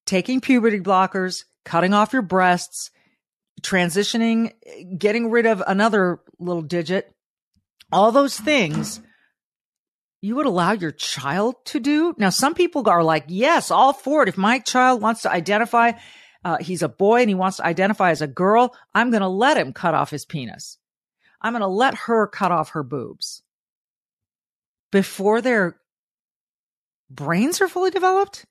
taking 0.06 0.42
puberty 0.42 0.82
blockers, 0.82 1.46
cutting 1.64 1.94
off 1.94 2.12
your 2.12 2.22
breasts, 2.22 2.92
transitioning, 3.62 4.52
getting 4.98 5.32
rid 5.32 5.46
of 5.46 5.64
another 5.66 6.20
little 6.40 6.62
digit, 6.62 7.10
all 7.92 8.12
those 8.12 8.38
things 8.38 9.02
you 10.22 10.36
would 10.36 10.46
allow 10.46 10.72
your 10.72 10.92
child 10.92 11.56
to 11.66 11.80
do. 11.80 12.16
Now, 12.18 12.30
some 12.30 12.54
people 12.54 12.90
are 12.90 13.04
like, 13.04 13.26
yes, 13.28 13.72
all 13.72 13.94
for 13.94 14.24
it. 14.24 14.30
If 14.30 14.38
my 14.38 14.60
child 14.60 15.02
wants 15.02 15.24
to 15.24 15.32
identify 15.32 15.94
uh, 16.44 16.58
he's 16.60 16.82
a 16.82 16.90
boy 16.90 17.22
and 17.22 17.30
he 17.30 17.36
wants 17.36 17.58
to 17.58 17.66
identify 17.66 18.12
as 18.12 18.22
a 18.22 18.28
girl, 18.28 18.76
I'm 18.94 19.12
going 19.12 19.22
to 19.22 19.28
let 19.28 19.58
him 19.58 19.74
cut 19.74 19.94
off 19.94 20.12
his 20.12 20.26
penis. 20.26 20.78
I'm 21.42 21.54
going 21.54 21.62
to 21.62 21.68
let 21.68 21.96
her 21.96 22.28
cut 22.28 22.52
off 22.52 22.70
her 22.70 22.84
boobs 22.84 23.44
before 24.92 25.42
their 25.42 25.78
brains 27.10 27.62
are 27.62 27.68
fully 27.68 27.92
developed? 27.92 28.46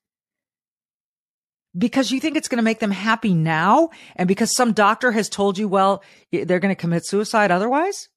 Because 1.76 2.10
you 2.10 2.20
think 2.20 2.36
it's 2.36 2.48
going 2.48 2.58
to 2.58 2.64
make 2.64 2.80
them 2.80 2.90
happy 2.90 3.32
now? 3.32 3.90
And 4.16 4.28
because 4.28 4.54
some 4.54 4.72
doctor 4.72 5.10
has 5.12 5.30
told 5.30 5.56
you, 5.56 5.68
well, 5.68 6.02
they're 6.30 6.60
going 6.60 6.74
to 6.74 6.80
commit 6.80 7.06
suicide 7.06 7.50
otherwise? 7.50 8.08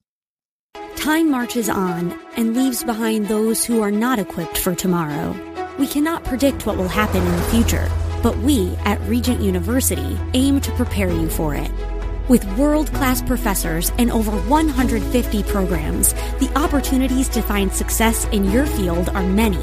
Time 0.96 1.30
marches 1.30 1.70
on 1.70 2.18
and 2.36 2.54
leaves 2.54 2.84
behind 2.84 3.28
those 3.28 3.64
who 3.64 3.80
are 3.80 3.90
not 3.90 4.18
equipped 4.18 4.58
for 4.58 4.74
tomorrow. 4.74 5.34
We 5.78 5.86
cannot 5.86 6.24
predict 6.24 6.66
what 6.66 6.76
will 6.76 6.88
happen 6.88 7.22
in 7.22 7.36
the 7.36 7.42
future 7.44 7.88
but 8.26 8.38
we 8.38 8.74
at 8.84 9.00
Regent 9.02 9.40
University 9.40 10.18
aim 10.34 10.60
to 10.60 10.72
prepare 10.72 11.08
you 11.08 11.30
for 11.30 11.54
it. 11.54 11.70
With 12.28 12.44
world 12.58 12.92
class 12.92 13.22
professors 13.22 13.92
and 13.98 14.10
over 14.10 14.32
150 14.48 15.44
programs, 15.44 16.12
the 16.40 16.50
opportunities 16.56 17.28
to 17.28 17.40
find 17.40 17.72
success 17.72 18.24
in 18.32 18.42
your 18.50 18.66
field 18.66 19.10
are 19.10 19.22
many. 19.22 19.62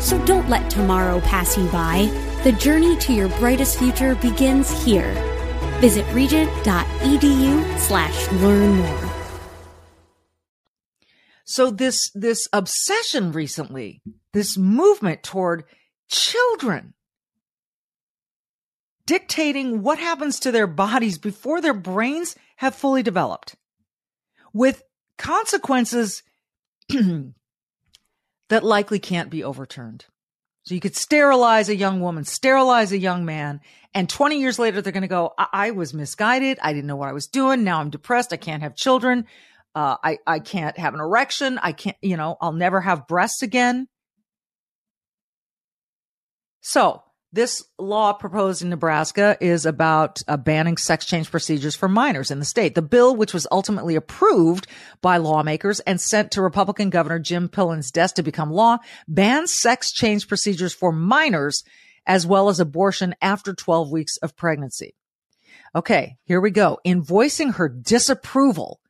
So 0.00 0.20
don't 0.24 0.48
let 0.48 0.68
tomorrow 0.68 1.20
pass 1.20 1.56
you 1.56 1.68
by. 1.68 2.10
The 2.42 2.50
journey 2.50 2.96
to 2.96 3.12
your 3.12 3.28
brightest 3.38 3.78
future 3.78 4.16
begins 4.16 4.68
here. 4.84 5.12
Visit 5.80 6.04
regent.edu 6.12 7.78
slash 7.78 8.32
learn 8.32 8.78
more. 8.78 9.12
So 11.44 11.70
this, 11.70 12.10
this 12.16 12.48
obsession 12.52 13.30
recently, 13.30 14.02
this 14.32 14.58
movement 14.58 15.22
toward 15.22 15.62
children 16.08 16.94
dictating 19.12 19.82
what 19.82 19.98
happens 19.98 20.40
to 20.40 20.50
their 20.50 20.66
bodies 20.66 21.18
before 21.18 21.60
their 21.60 21.74
brains 21.74 22.34
have 22.56 22.74
fully 22.74 23.02
developed 23.02 23.56
with 24.54 24.82
consequences 25.18 26.22
that 26.88 28.64
likely 28.64 28.98
can't 28.98 29.28
be 29.28 29.44
overturned. 29.44 30.06
So 30.62 30.74
you 30.74 30.80
could 30.80 30.96
sterilize 30.96 31.68
a 31.68 31.76
young 31.76 32.00
woman, 32.00 32.24
sterilize 32.24 32.90
a 32.90 32.96
young 32.96 33.26
man, 33.26 33.60
and 33.92 34.08
20 34.08 34.40
years 34.40 34.58
later, 34.58 34.80
they're 34.80 34.94
going 34.94 35.02
to 35.02 35.08
go, 35.08 35.34
I-, 35.36 35.48
I-, 35.52 35.70
was 35.72 35.92
misguided. 35.92 36.58
I 36.62 36.72
didn't 36.72 36.86
know 36.86 36.96
what 36.96 37.10
I 37.10 37.12
was 37.12 37.26
doing. 37.26 37.64
Now 37.64 37.80
I'm 37.80 37.90
depressed. 37.90 38.32
I 38.32 38.38
can't 38.38 38.62
have 38.62 38.74
children. 38.74 39.26
Uh, 39.74 39.98
I, 40.02 40.20
I 40.26 40.38
can't 40.38 40.78
have 40.78 40.94
an 40.94 41.00
erection. 41.00 41.58
I 41.62 41.72
can't, 41.72 41.98
you 42.00 42.16
know, 42.16 42.38
I'll 42.40 42.54
never 42.54 42.80
have 42.80 43.06
breasts 43.06 43.42
again. 43.42 43.88
So 46.62 47.02
this 47.32 47.64
law 47.78 48.12
proposed 48.12 48.62
in 48.62 48.68
Nebraska 48.68 49.38
is 49.40 49.64
about 49.64 50.22
uh, 50.28 50.36
banning 50.36 50.76
sex 50.76 51.06
change 51.06 51.30
procedures 51.30 51.74
for 51.74 51.88
minors 51.88 52.30
in 52.30 52.38
the 52.38 52.44
state. 52.44 52.74
The 52.74 52.82
bill, 52.82 53.16
which 53.16 53.32
was 53.32 53.46
ultimately 53.50 53.96
approved 53.96 54.66
by 55.00 55.16
lawmakers 55.16 55.80
and 55.80 56.00
sent 56.00 56.32
to 56.32 56.42
Republican 56.42 56.90
Governor 56.90 57.18
Jim 57.18 57.48
Pillen's 57.48 57.90
desk 57.90 58.16
to 58.16 58.22
become 58.22 58.50
law, 58.50 58.78
bans 59.08 59.52
sex 59.52 59.92
change 59.92 60.28
procedures 60.28 60.74
for 60.74 60.92
minors 60.92 61.64
as 62.06 62.26
well 62.26 62.48
as 62.48 62.60
abortion 62.60 63.14
after 63.22 63.54
12 63.54 63.90
weeks 63.90 64.16
of 64.18 64.36
pregnancy. 64.36 64.94
Okay, 65.74 66.16
here 66.24 66.40
we 66.40 66.50
go. 66.50 66.78
In 66.84 67.02
voicing 67.02 67.52
her 67.52 67.68
disapproval 67.68 68.80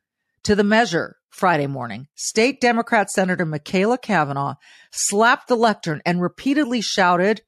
to 0.43 0.55
the 0.55 0.63
measure 0.65 1.15
Friday 1.29 1.67
morning, 1.67 2.07
state 2.15 2.59
Democrat 2.59 3.09
Senator 3.09 3.45
Machaela 3.45 4.01
Cavanaugh 4.01 4.55
slapped 4.91 5.47
the 5.47 5.55
lectern 5.55 6.01
and 6.05 6.21
repeatedly 6.21 6.81
shouted, 6.81 7.41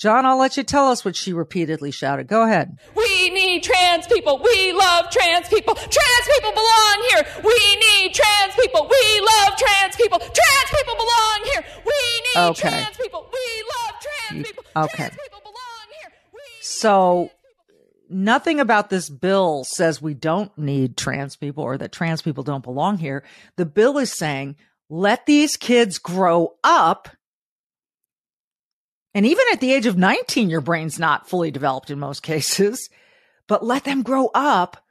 John, 0.00 0.24
I'll 0.24 0.38
let 0.38 0.56
you 0.56 0.62
tell 0.62 0.88
us 0.88 1.04
what 1.04 1.14
she 1.14 1.34
repeatedly 1.34 1.90
shouted. 1.90 2.26
Go 2.26 2.42
ahead. 2.42 2.78
We 2.96 3.28
need 3.28 3.62
trans 3.62 4.06
people. 4.06 4.40
We 4.42 4.72
love 4.72 5.10
trans 5.10 5.46
people. 5.48 5.74
Trans 5.74 6.26
people 6.34 6.52
belong 6.52 7.04
here. 7.10 7.26
We 7.44 7.76
need 7.76 8.14
trans 8.14 8.54
people. 8.54 8.88
We 8.90 9.20
love 9.20 9.58
trans 9.58 9.96
people. 9.96 10.18
Trans 10.18 10.70
people 10.74 10.94
belong 10.94 11.40
here. 11.52 11.64
We 11.84 12.20
need 12.22 12.48
okay. 12.48 12.70
trans 12.70 12.96
people. 12.96 13.28
We 13.30 13.64
love 13.76 14.00
trans 14.00 14.46
people. 14.46 14.64
Okay. 14.74 14.96
Trans 14.96 15.16
people 15.22 15.40
belong 15.42 15.86
here. 16.00 16.12
So 16.62 17.30
nothing 18.08 18.58
about 18.58 18.88
this 18.88 19.10
bill 19.10 19.64
says 19.64 20.00
we 20.00 20.14
don't 20.14 20.56
need 20.56 20.96
trans 20.96 21.36
people 21.36 21.62
or 21.62 21.76
that 21.76 21.92
trans 21.92 22.22
people 22.22 22.42
don't 22.42 22.64
belong 22.64 22.96
here. 22.96 23.22
The 23.56 23.66
bill 23.66 23.98
is 23.98 24.16
saying 24.16 24.56
let 24.88 25.26
these 25.26 25.58
kids 25.58 25.98
grow 25.98 26.54
up 26.64 27.10
and 29.14 29.26
even 29.26 29.44
at 29.52 29.60
the 29.60 29.72
age 29.72 29.86
of 29.86 29.98
19, 29.98 30.50
your 30.50 30.60
brain's 30.60 30.98
not 30.98 31.28
fully 31.28 31.50
developed 31.50 31.90
in 31.90 31.98
most 31.98 32.22
cases, 32.24 32.88
but 33.48 33.64
let 33.64 33.84
them 33.84 34.02
grow 34.02 34.30
up. 34.34 34.84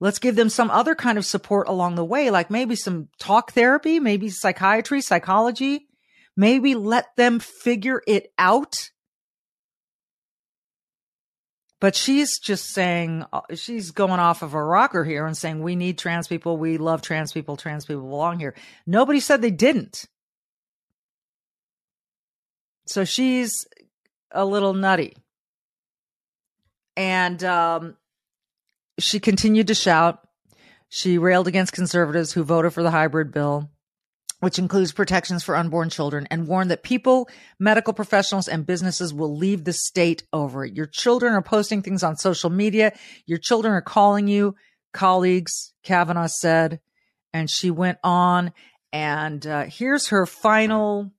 Let's 0.00 0.18
give 0.18 0.36
them 0.36 0.50
some 0.50 0.70
other 0.70 0.94
kind 0.94 1.16
of 1.16 1.24
support 1.24 1.68
along 1.68 1.94
the 1.94 2.04
way, 2.04 2.30
like 2.30 2.50
maybe 2.50 2.76
some 2.76 3.08
talk 3.18 3.52
therapy, 3.52 4.00
maybe 4.00 4.28
psychiatry, 4.28 5.00
psychology. 5.00 5.86
Maybe 6.36 6.74
let 6.74 7.14
them 7.16 7.38
figure 7.38 8.02
it 8.06 8.32
out. 8.36 8.90
But 11.80 11.94
she's 11.94 12.38
just 12.38 12.70
saying, 12.70 13.24
uh, 13.32 13.42
she's 13.54 13.90
going 13.90 14.18
off 14.18 14.42
of 14.42 14.54
a 14.54 14.62
rocker 14.62 15.04
here 15.04 15.26
and 15.26 15.36
saying, 15.36 15.62
we 15.62 15.76
need 15.76 15.98
trans 15.98 16.26
people. 16.26 16.56
We 16.56 16.78
love 16.78 17.02
trans 17.02 17.32
people. 17.32 17.56
Trans 17.56 17.84
people 17.84 18.02
belong 18.02 18.40
here. 18.40 18.54
Nobody 18.86 19.20
said 19.20 19.42
they 19.42 19.50
didn't. 19.50 20.06
So 22.86 23.04
she's 23.04 23.66
a 24.30 24.44
little 24.44 24.74
nutty. 24.74 25.14
And 26.96 27.42
um, 27.42 27.96
she 28.98 29.20
continued 29.20 29.68
to 29.68 29.74
shout. 29.74 30.20
She 30.88 31.18
railed 31.18 31.48
against 31.48 31.72
conservatives 31.72 32.32
who 32.32 32.44
voted 32.44 32.72
for 32.72 32.82
the 32.82 32.90
hybrid 32.90 33.32
bill, 33.32 33.70
which 34.40 34.58
includes 34.58 34.92
protections 34.92 35.42
for 35.42 35.56
unborn 35.56 35.90
children, 35.90 36.28
and 36.30 36.46
warned 36.46 36.70
that 36.70 36.84
people, 36.84 37.28
medical 37.58 37.92
professionals, 37.92 38.46
and 38.46 38.66
businesses 38.66 39.12
will 39.12 39.36
leave 39.36 39.64
the 39.64 39.72
state 39.72 40.22
over 40.32 40.64
it. 40.64 40.76
Your 40.76 40.86
children 40.86 41.32
are 41.32 41.42
posting 41.42 41.82
things 41.82 42.04
on 42.04 42.16
social 42.16 42.50
media. 42.50 42.92
Your 43.26 43.38
children 43.38 43.74
are 43.74 43.82
calling 43.82 44.28
you 44.28 44.54
colleagues, 44.94 45.74
Cavanaugh 45.82 46.28
said. 46.28 46.80
And 47.34 47.50
she 47.50 47.70
went 47.70 47.98
on. 48.02 48.52
And 48.92 49.44
uh, 49.46 49.64
here's 49.64 50.08
her 50.08 50.24
final 50.24 51.10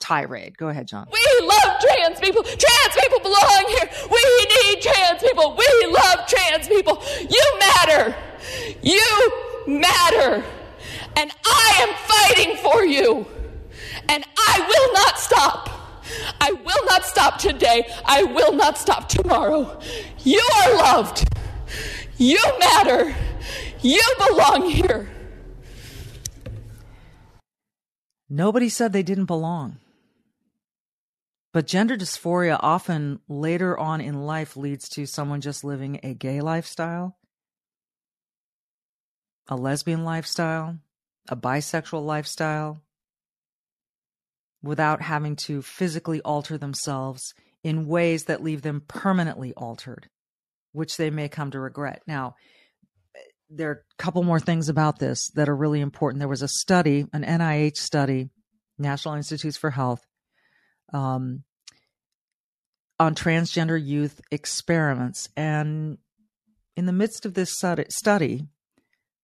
tirade. 0.00 0.56
Go 0.56 0.68
ahead, 0.68 0.86
John. 0.86 1.08
We 1.12 1.46
love 1.46 1.80
trans 1.80 2.20
people. 2.20 2.42
Trans 2.42 2.94
people 3.00 3.20
belong 3.20 3.64
here. 3.68 3.90
We 4.10 4.46
need 4.54 4.82
trans 4.82 5.22
people. 5.22 5.56
We 5.56 5.86
love 5.92 6.26
trans 6.26 6.68
people. 6.68 7.02
You 7.28 7.58
matter. 7.58 8.14
You 8.82 9.32
matter. 9.66 10.44
And 11.16 11.30
I 11.44 11.72
am 11.80 11.94
fighting 12.06 12.56
for 12.56 12.84
you. 12.84 13.26
And 14.08 14.24
I 14.38 14.66
will 14.68 14.92
not 14.92 15.18
stop. 15.18 15.70
I 16.40 16.52
will 16.52 16.86
not 16.86 17.04
stop 17.04 17.38
today. 17.38 17.90
I 18.04 18.22
will 18.22 18.52
not 18.52 18.78
stop 18.78 19.08
tomorrow. 19.08 19.80
You 20.22 20.42
are 20.56 20.76
loved. 20.76 21.28
You 22.16 22.38
matter. 22.58 23.14
You 23.82 24.02
belong 24.28 24.70
here. 24.70 25.08
Nobody 28.28 28.68
said 28.68 28.92
they 28.92 29.02
didn't 29.02 29.26
belong. 29.26 29.78
But 31.56 31.66
gender 31.66 31.96
dysphoria 31.96 32.58
often 32.60 33.20
later 33.28 33.78
on 33.78 34.02
in 34.02 34.26
life 34.26 34.58
leads 34.58 34.90
to 34.90 35.06
someone 35.06 35.40
just 35.40 35.64
living 35.64 36.00
a 36.02 36.12
gay 36.12 36.42
lifestyle, 36.42 37.16
a 39.48 39.56
lesbian 39.56 40.04
lifestyle, 40.04 40.78
a 41.30 41.34
bisexual 41.34 42.04
lifestyle, 42.04 42.82
without 44.62 45.00
having 45.00 45.34
to 45.36 45.62
physically 45.62 46.20
alter 46.20 46.58
themselves 46.58 47.32
in 47.64 47.86
ways 47.86 48.24
that 48.24 48.42
leave 48.42 48.60
them 48.60 48.82
permanently 48.86 49.54
altered, 49.54 50.10
which 50.72 50.98
they 50.98 51.08
may 51.08 51.30
come 51.30 51.50
to 51.52 51.58
regret. 51.58 52.02
Now, 52.06 52.36
there 53.48 53.70
are 53.70 53.82
a 53.98 54.02
couple 54.02 54.22
more 54.24 54.40
things 54.40 54.68
about 54.68 54.98
this 54.98 55.30
that 55.36 55.48
are 55.48 55.56
really 55.56 55.80
important. 55.80 56.18
There 56.18 56.28
was 56.28 56.42
a 56.42 56.48
study, 56.48 57.06
an 57.14 57.24
NIH 57.24 57.78
study, 57.78 58.28
National 58.78 59.14
Institutes 59.14 59.56
for 59.56 59.70
Health, 59.70 60.04
um, 60.92 61.44
on 62.98 63.14
transgender 63.14 63.82
youth 63.82 64.20
experiments. 64.30 65.28
And 65.36 65.98
in 66.76 66.86
the 66.86 66.92
midst 66.92 67.26
of 67.26 67.34
this 67.34 67.52
study, 67.52 68.46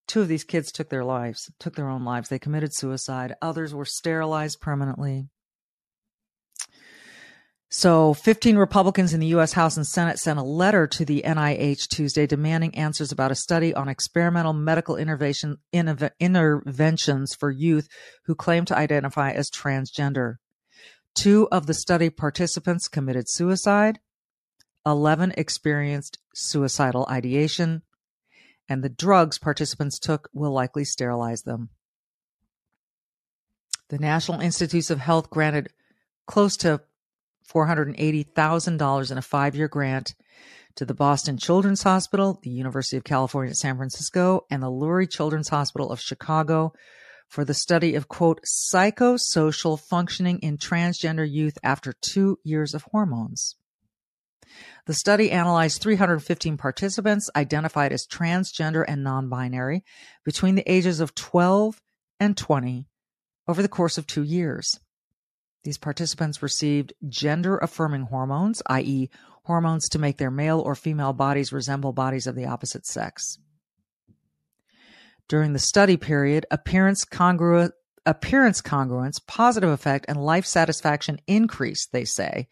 two 0.06 0.20
of 0.20 0.28
these 0.28 0.44
kids 0.44 0.72
took 0.72 0.90
their 0.90 1.04
lives, 1.04 1.50
took 1.58 1.76
their 1.76 1.88
own 1.88 2.04
lives. 2.04 2.28
They 2.28 2.38
committed 2.38 2.74
suicide. 2.74 3.34
Others 3.40 3.74
were 3.74 3.84
sterilized 3.84 4.60
permanently. 4.60 5.28
So, 7.74 8.12
15 8.12 8.58
Republicans 8.58 9.14
in 9.14 9.20
the 9.20 9.28
U.S. 9.28 9.54
House 9.54 9.78
and 9.78 9.86
Senate 9.86 10.18
sent 10.18 10.38
a 10.38 10.42
letter 10.42 10.86
to 10.88 11.06
the 11.06 11.22
NIH 11.24 11.88
Tuesday 11.88 12.26
demanding 12.26 12.74
answers 12.74 13.10
about 13.10 13.30
a 13.30 13.34
study 13.34 13.72
on 13.72 13.88
experimental 13.88 14.52
medical 14.52 14.96
intervention, 14.96 15.56
interventions 15.72 17.34
for 17.34 17.50
youth 17.50 17.88
who 18.26 18.34
claim 18.34 18.66
to 18.66 18.76
identify 18.76 19.30
as 19.30 19.48
transgender. 19.48 20.34
Two 21.14 21.48
of 21.52 21.66
the 21.66 21.74
study 21.74 22.10
participants 22.10 22.88
committed 22.88 23.28
suicide, 23.28 24.00
11 24.86 25.34
experienced 25.36 26.18
suicidal 26.34 27.06
ideation, 27.10 27.82
and 28.68 28.82
the 28.82 28.88
drugs 28.88 29.38
participants 29.38 29.98
took 29.98 30.28
will 30.32 30.52
likely 30.52 30.84
sterilize 30.84 31.42
them. 31.42 31.68
The 33.88 33.98
National 33.98 34.40
Institutes 34.40 34.90
of 34.90 35.00
Health 35.00 35.28
granted 35.28 35.68
close 36.26 36.56
to 36.58 36.80
$480,000 37.52 39.10
in 39.10 39.18
a 39.18 39.22
five 39.22 39.54
year 39.54 39.68
grant 39.68 40.14
to 40.76 40.86
the 40.86 40.94
Boston 40.94 41.36
Children's 41.36 41.82
Hospital, 41.82 42.40
the 42.42 42.50
University 42.50 42.96
of 42.96 43.04
California, 43.04 43.50
at 43.50 43.56
San 43.56 43.76
Francisco, 43.76 44.46
and 44.50 44.62
the 44.62 44.70
Lurie 44.70 45.10
Children's 45.10 45.50
Hospital 45.50 45.90
of 45.90 46.00
Chicago 46.00 46.72
for 47.32 47.46
the 47.46 47.54
study 47.54 47.94
of 47.94 48.08
quote 48.08 48.42
psychosocial 48.44 49.80
functioning 49.80 50.38
in 50.40 50.58
transgender 50.58 51.26
youth 51.28 51.56
after 51.62 51.94
two 51.94 52.38
years 52.44 52.74
of 52.74 52.82
hormones. 52.82 53.56
The 54.84 54.92
study 54.92 55.30
analyzed 55.30 55.80
315 55.80 56.58
participants 56.58 57.30
identified 57.34 57.90
as 57.90 58.06
transgender 58.06 58.84
and 58.86 59.02
non 59.02 59.30
binary 59.30 59.82
between 60.26 60.56
the 60.56 60.70
ages 60.70 61.00
of 61.00 61.14
12 61.14 61.80
and 62.20 62.36
20 62.36 62.86
over 63.48 63.62
the 63.62 63.68
course 63.68 63.96
of 63.96 64.06
two 64.06 64.22
years. 64.22 64.78
These 65.64 65.78
participants 65.78 66.42
received 66.42 66.92
gender 67.08 67.56
affirming 67.56 68.02
hormones, 68.02 68.60
i.e., 68.66 69.08
hormones 69.44 69.88
to 69.88 69.98
make 69.98 70.18
their 70.18 70.30
male 70.30 70.60
or 70.60 70.74
female 70.74 71.14
bodies 71.14 71.50
resemble 71.50 71.94
bodies 71.94 72.26
of 72.26 72.34
the 72.34 72.44
opposite 72.44 72.84
sex. 72.84 73.38
During 75.32 75.54
the 75.54 75.58
study 75.58 75.96
period, 75.96 76.44
appearance 76.50 77.06
congruent 77.06 77.72
appearance 78.04 78.60
congruence, 78.60 79.18
positive 79.26 79.70
effect, 79.70 80.04
and 80.06 80.22
life 80.22 80.44
satisfaction 80.44 81.20
increased, 81.26 81.90
they 81.90 82.04
say, 82.04 82.48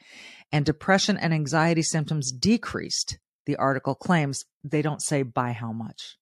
and 0.51 0.64
depression 0.64 1.19
and 1.19 1.35
anxiety 1.35 1.83
symptoms 1.83 2.33
decreased, 2.33 3.19
the 3.45 3.57
article 3.57 3.95
claims. 3.95 4.47
They 4.64 4.81
don't 4.81 5.03
say 5.03 5.23
by 5.23 5.53
how 5.53 5.73
much. 5.73 6.16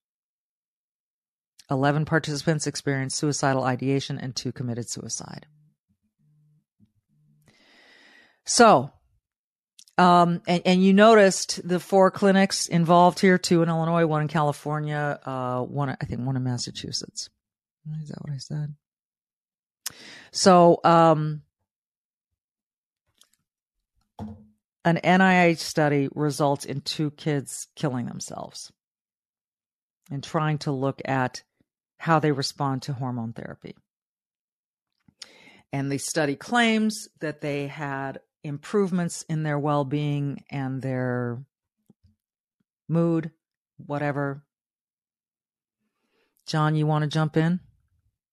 11 1.71 2.03
participants 2.03 2.67
experienced 2.67 3.15
suicidal 3.15 3.63
ideation 3.63 4.19
and 4.19 4.35
two 4.35 4.51
committed 4.51 4.89
suicide. 4.89 5.45
So, 8.45 8.91
um, 9.99 10.41
and, 10.47 10.61
and 10.65 10.83
you 10.83 10.93
noticed 10.93 11.59
the 11.67 11.77
four 11.77 12.09
clinics 12.09 12.69
involved 12.69 13.19
here, 13.19 13.37
two 13.37 13.61
in 13.61 13.67
Illinois, 13.67 14.05
one 14.05 14.21
in 14.21 14.27
California, 14.29 15.19
uh, 15.25 15.61
one, 15.61 15.89
I 15.89 16.05
think 16.05 16.21
one 16.21 16.37
in 16.37 16.43
Massachusetts. 16.45 17.29
Is 18.01 18.07
that 18.07 18.21
what 18.21 18.33
I 18.33 18.37
said? 18.37 18.75
So, 20.31 20.79
um, 20.85 21.41
an 24.85 25.01
NIH 25.03 25.57
study 25.57 26.07
results 26.15 26.63
in 26.63 26.79
two 26.79 27.11
kids 27.11 27.67
killing 27.75 28.05
themselves 28.05 28.71
and 30.09 30.23
trying 30.23 30.59
to 30.59 30.71
look 30.71 31.01
at 31.03 31.43
how 31.97 32.19
they 32.19 32.31
respond 32.31 32.83
to 32.83 32.93
hormone 32.93 33.33
therapy. 33.33 33.75
And 35.73 35.91
the 35.91 35.97
study 35.97 36.37
claims 36.37 37.09
that 37.19 37.41
they 37.41 37.67
had 37.67 38.21
improvements 38.43 39.23
in 39.29 39.43
their 39.43 39.59
well 39.59 39.85
being 39.85 40.43
and 40.49 40.81
their 40.81 41.43
mood, 42.87 43.31
whatever. 43.77 44.43
John, 46.45 46.75
you 46.75 46.87
want 46.87 47.03
to 47.03 47.07
jump 47.07 47.37
in? 47.37 47.59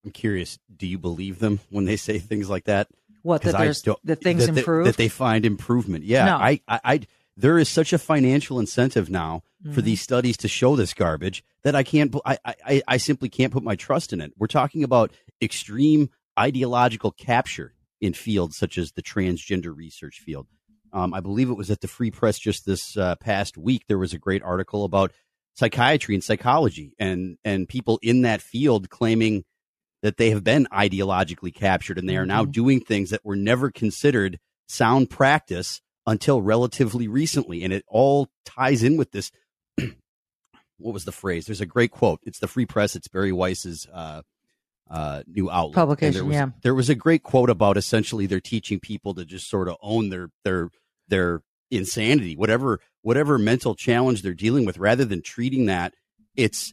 I'm 0.05 0.11
curious. 0.11 0.59
Do 0.75 0.87
you 0.87 0.99
believe 0.99 1.39
them 1.39 1.61
when 1.71 1.85
they 1.85 1.97
say 1.97 2.19
things 2.19 2.49
like 2.49 2.65
that? 2.65 2.89
What 3.23 3.43
that 3.43 3.59
there's 3.59 3.83
that 4.05 4.23
things 4.23 4.47
that 4.47 4.57
improve? 4.57 4.85
They, 4.85 4.91
that 4.91 4.97
they 4.97 5.09
find 5.09 5.45
improvement. 5.45 6.05
Yeah, 6.05 6.27
no. 6.27 6.37
I, 6.37 6.61
I, 6.69 6.81
I, 6.85 7.01
there 7.37 7.59
is 7.59 7.69
such 7.69 7.93
a 7.93 7.99
financial 7.99 8.61
incentive 8.61 9.11
now 9.11 9.43
mm-hmm. 9.63 9.75
for 9.75 9.83
these 9.83 10.01
studies 10.01 10.37
to 10.39 10.49
show 10.49 10.77
this 10.77 10.95
garbage 10.95 11.45
that 11.65 11.75
I 11.75 11.83
can't. 11.83 12.15
I, 12.25 12.39
I, 12.45 12.83
I 12.87 12.97
simply 12.99 13.29
can't 13.29 13.53
put 13.53 13.65
my 13.65 13.75
trust 13.75 14.13
in 14.13 14.21
it. 14.21 14.33
We're 14.39 14.47
talking 14.47 14.85
about 14.85 15.13
extreme 15.43 16.09
ideological 16.39 17.11
capture 17.11 17.75
in 18.01 18.13
fields 18.13 18.57
such 18.57 18.79
as 18.79 18.93
the 18.93 19.03
transgender 19.03 19.75
research 19.75 20.21
field. 20.21 20.47
Um, 20.93 21.13
I 21.13 21.21
believe 21.21 21.51
it 21.51 21.57
was 21.57 21.71
at 21.71 21.81
the 21.81 21.89
Free 21.89 22.11
Press 22.11 22.39
just 22.39 22.65
this 22.65 22.97
uh, 22.97 23.17
past 23.17 23.57
week. 23.57 23.85
There 23.89 23.99
was 23.99 24.15
a 24.15 24.19
great 24.19 24.43
article 24.43 24.85
about 24.85 25.13
psychiatry 25.55 26.15
and 26.15 26.25
psychology, 26.25 26.95
and 26.99 27.39
and 27.45 27.69
people 27.69 27.99
in 28.03 28.23
that 28.23 28.41
field 28.41 28.89
claiming 28.89 29.45
that 30.03 30.17
they 30.17 30.31
have 30.31 30.45
been 30.45 30.69
ideologically 30.73 31.55
captured, 31.55 31.99
and 31.99 32.09
they 32.09 32.17
are 32.17 32.27
now 32.27 32.43
mm-hmm. 32.43 32.53
doing 32.53 32.81
things 32.81 33.11
that 33.11 33.25
were 33.25 33.37
never 33.37 33.71
considered 33.71 34.39
sound 34.69 35.11
practice 35.11 35.81
until 36.07 36.41
relatively 36.41 37.09
recently, 37.09 37.63
and 37.65 37.73
it 37.73 37.85
all 37.89 38.29
ties 38.45 38.83
in 38.83 38.97
with 38.97 39.11
this. 39.11 39.33
what 40.79 40.95
was 40.95 41.05
the 41.05 41.13
phrase? 41.13 41.47
There's 41.47 41.61
a 41.61 41.67
great 41.67 41.91
quote. 41.91 42.21
It's 42.23 42.39
the 42.39 42.49
Free 42.49 42.67
Press. 42.67 42.95
It's 42.95 43.09
Bari 43.09 43.33
Weiss's 43.33 43.87
uh, 43.93 44.23
uh, 44.91 45.23
new 45.27 45.51
outlet 45.51 45.75
publication. 45.75 46.15
There 46.15 46.25
was, 46.25 46.35
yeah, 46.35 46.49
there 46.63 46.75
was 46.75 46.89
a 46.89 46.95
great 46.95 47.23
quote 47.23 47.51
about 47.51 47.77
essentially 47.77 48.27
they're 48.27 48.41
teaching 48.41 48.81
people 48.81 49.15
to 49.15 49.25
just 49.25 49.49
sort 49.49 49.69
of 49.69 49.77
own 49.81 50.11
their 50.11 50.31
their 50.45 50.71
their 51.09 51.43
insanity, 51.71 52.37
whatever 52.37 52.81
whatever 53.03 53.39
mental 53.39 53.75
challenge 53.75 54.23
they're 54.23 54.35
dealing 54.35 54.65
with, 54.65 54.79
rather 54.79 55.05
than 55.05 55.23
treating 55.23 55.67
that. 55.67 55.95
It's 56.37 56.73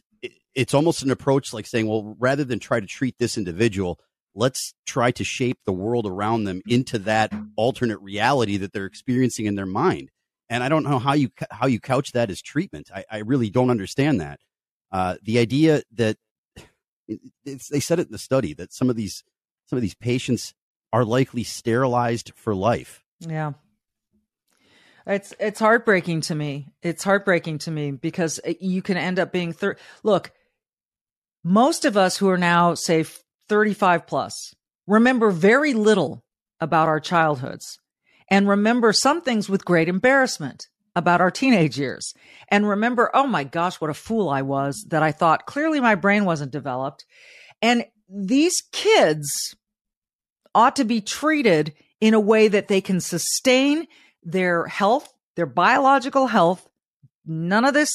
it's 0.54 0.74
almost 0.74 1.02
an 1.02 1.10
approach 1.10 1.52
like 1.52 1.66
saying, 1.66 1.88
well, 1.88 2.14
rather 2.18 2.44
than 2.44 2.58
try 2.58 2.80
to 2.80 2.86
treat 2.86 3.16
this 3.18 3.36
individual, 3.36 3.98
let's 4.34 4.74
try 4.86 5.10
to 5.10 5.24
shape 5.24 5.58
the 5.66 5.72
world 5.72 6.06
around 6.06 6.44
them 6.44 6.62
into 6.66 6.98
that 7.00 7.32
alternate 7.56 8.00
reality 8.00 8.56
that 8.58 8.72
they're 8.72 8.86
experiencing 8.86 9.46
in 9.46 9.56
their 9.56 9.66
mind. 9.66 10.10
And 10.48 10.62
I 10.62 10.68
don't 10.68 10.84
know 10.84 10.98
how 10.98 11.14
you 11.14 11.30
how 11.50 11.66
you 11.66 11.80
couch 11.80 12.12
that 12.12 12.30
as 12.30 12.40
treatment. 12.40 12.90
I, 12.94 13.04
I 13.10 13.18
really 13.18 13.50
don't 13.50 13.70
understand 13.70 14.20
that. 14.20 14.38
Uh, 14.92 15.16
the 15.22 15.38
idea 15.38 15.82
that 15.94 16.16
they 17.44 17.80
said 17.80 17.98
it 17.98 18.06
in 18.06 18.12
the 18.12 18.18
study 18.18 18.54
that 18.54 18.72
some 18.72 18.90
of 18.90 18.96
these 18.96 19.24
some 19.66 19.76
of 19.76 19.82
these 19.82 19.94
patients 19.94 20.54
are 20.92 21.04
likely 21.04 21.42
sterilized 21.42 22.32
for 22.36 22.54
life. 22.54 23.04
Yeah. 23.20 23.52
It's 25.06 25.34
it's 25.38 25.60
heartbreaking 25.60 26.22
to 26.22 26.34
me. 26.34 26.68
It's 26.82 27.04
heartbreaking 27.04 27.58
to 27.58 27.70
me 27.70 27.90
because 27.90 28.40
eh, 28.44 28.54
you 28.60 28.80
can 28.80 28.96
end 28.96 29.18
up 29.18 29.32
being 29.32 29.52
thir- 29.52 29.76
look, 30.02 30.32
most 31.42 31.84
of 31.84 31.96
us 31.96 32.16
who 32.16 32.28
are 32.30 32.38
now 32.38 32.74
say 32.74 33.04
35 33.48 34.06
plus 34.06 34.54
remember 34.86 35.30
very 35.30 35.74
little 35.74 36.24
about 36.60 36.88
our 36.88 37.00
childhoods 37.00 37.78
and 38.30 38.48
remember 38.48 38.92
some 38.92 39.20
things 39.20 39.48
with 39.48 39.64
great 39.64 39.88
embarrassment 39.88 40.68
about 40.96 41.20
our 41.20 41.30
teenage 41.30 41.78
years 41.78 42.14
and 42.48 42.68
remember, 42.68 43.10
oh 43.14 43.26
my 43.26 43.44
gosh, 43.44 43.80
what 43.80 43.90
a 43.90 43.94
fool 43.94 44.28
I 44.28 44.42
was 44.42 44.86
that 44.90 45.02
I 45.02 45.12
thought 45.12 45.46
clearly 45.46 45.80
my 45.80 45.94
brain 45.94 46.24
wasn't 46.24 46.52
developed. 46.52 47.04
And 47.60 47.84
these 48.08 48.62
kids 48.72 49.54
ought 50.54 50.76
to 50.76 50.84
be 50.84 51.00
treated 51.00 51.74
in 52.00 52.14
a 52.14 52.20
way 52.20 52.48
that 52.48 52.68
they 52.68 52.80
can 52.80 53.00
sustain 53.00 53.86
their 54.22 54.66
health, 54.66 55.12
their 55.36 55.46
biological 55.46 56.26
health. 56.26 56.68
None 57.26 57.64
of 57.64 57.74
this 57.74 57.90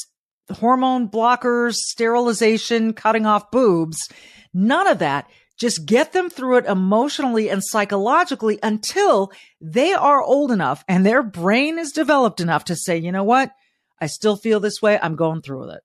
hormone 0.52 1.08
blockers, 1.10 1.76
sterilization, 1.76 2.94
cutting 2.94 3.26
off 3.26 3.52
boobs, 3.52 4.10
none 4.54 4.88
of 4.88 5.00
that. 5.00 5.30
Just 5.60 5.86
get 5.86 6.14
them 6.14 6.30
through 6.30 6.58
it 6.58 6.66
emotionally 6.66 7.50
and 7.50 7.62
psychologically 7.64 8.60
until 8.64 9.32
they 9.60 9.94
are 9.94 10.22
old 10.22 10.52
enough 10.52 10.86
and 10.88 11.06
their 11.06 11.22
brain 11.22 11.78
is 11.78 11.92
developed 11.92 12.40
enough 12.40 12.66
to 12.66 12.76
say, 12.76 12.98
you 12.98 13.12
know 13.12 13.26
what? 13.26 13.52
I 14.00 14.08
still 14.08 14.38
feel 14.38 14.60
this 14.60 14.82
way. 14.82 14.98
I'm 15.02 15.16
going 15.18 15.42
through 15.42 15.62
with 15.62 15.76
it. 15.76 15.82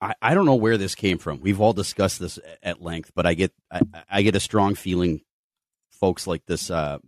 I, 0.00 0.14
I 0.22 0.34
don't 0.34 0.46
know 0.46 0.54
where 0.54 0.78
this 0.78 0.94
came 0.94 1.18
from. 1.18 1.40
We've 1.40 1.60
all 1.60 1.72
discussed 1.72 2.20
this 2.20 2.38
at 2.62 2.82
length, 2.82 3.12
but 3.14 3.26
I 3.26 3.34
get 3.34 3.52
I, 3.70 3.80
I 4.10 4.22
get 4.22 4.36
a 4.36 4.40
strong 4.40 4.74
feeling 4.74 5.22
folks 5.90 6.26
like 6.26 6.44
this 6.46 6.70
uh, 6.70 6.98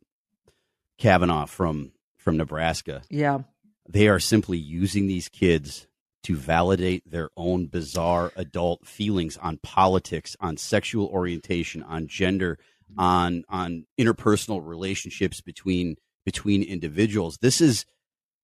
Cavanaugh 0.98 1.46
from 1.46 1.92
from 2.16 2.36
Nebraska. 2.36 3.02
Yeah. 3.10 3.40
They 3.88 4.08
are 4.08 4.20
simply 4.20 4.58
using 4.58 5.06
these 5.06 5.28
kids 5.28 5.86
to 6.28 6.36
validate 6.36 7.10
their 7.10 7.30
own 7.38 7.64
bizarre 7.64 8.30
adult 8.36 8.86
feelings 8.86 9.38
on 9.38 9.58
politics, 9.62 10.36
on 10.40 10.58
sexual 10.58 11.06
orientation, 11.06 11.82
on 11.82 12.06
gender, 12.06 12.58
on 12.98 13.44
on 13.48 13.86
interpersonal 13.98 14.60
relationships 14.62 15.40
between 15.40 15.96
between 16.26 16.62
individuals. 16.62 17.38
This 17.40 17.62
is 17.62 17.86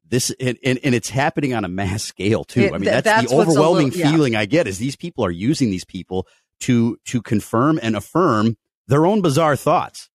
this 0.08 0.34
and, 0.40 0.56
and, 0.64 0.80
and 0.82 0.94
it's 0.94 1.10
happening 1.10 1.52
on 1.52 1.66
a 1.66 1.68
mass 1.68 2.02
scale 2.02 2.44
too. 2.44 2.62
It, 2.62 2.72
I 2.72 2.78
mean, 2.78 2.84
that's, 2.84 3.04
that's 3.04 3.30
the 3.30 3.36
overwhelming 3.36 3.88
little, 3.88 4.00
yeah. 4.00 4.10
feeling 4.12 4.34
I 4.34 4.46
get 4.46 4.66
is 4.66 4.78
these 4.78 4.96
people 4.96 5.22
are 5.22 5.30
using 5.30 5.70
these 5.70 5.84
people 5.84 6.26
to 6.60 6.96
to 7.04 7.20
confirm 7.20 7.78
and 7.82 7.94
affirm 7.94 8.56
their 8.88 9.04
own 9.04 9.20
bizarre 9.20 9.56
thoughts. 9.56 10.08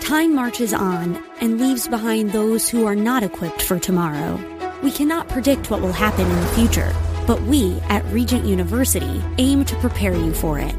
Time 0.00 0.34
marches 0.34 0.74
on 0.74 1.22
and 1.40 1.60
leaves 1.60 1.86
behind 1.86 2.32
those 2.32 2.68
who 2.68 2.84
are 2.84 2.96
not 2.96 3.22
equipped 3.22 3.62
for 3.62 3.78
tomorrow. 3.78 4.55
We 4.82 4.90
cannot 4.90 5.28
predict 5.28 5.70
what 5.70 5.80
will 5.80 5.92
happen 5.92 6.26
in 6.26 6.40
the 6.40 6.46
future, 6.48 6.92
but 7.26 7.40
we 7.42 7.80
at 7.88 8.04
Regent 8.12 8.44
University 8.44 9.22
aim 9.38 9.64
to 9.64 9.76
prepare 9.76 10.14
you 10.14 10.34
for 10.34 10.58
it. 10.58 10.74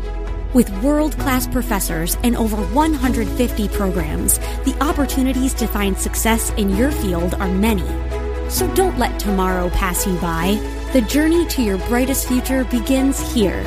With 0.54 0.70
world 0.84 1.18
class 1.18 1.48
professors 1.48 2.16
and 2.24 2.36
over 2.38 2.58
150 2.58 3.68
programs, 3.70 4.38
the 4.66 4.78
opportunities 4.82 5.54
to 5.56 5.68
find 5.68 5.98
success 5.98 6.52
in 6.52 6.76
your 6.76 6.92
field 6.92 7.34
are 7.36 7.52
many. 7.52 7.88
So 8.50 8.72
don't 8.76 8.98
let 8.98 9.20
tomorrow 9.20 9.70
pass 9.72 10.06
you 10.06 10.16
by. 10.20 10.56
The 10.94 11.02
journey 11.02 11.46
to 11.48 11.64
your 11.64 11.78
brightest 11.90 12.28
future 12.28 12.64
begins 12.66 13.20
here. 13.34 13.62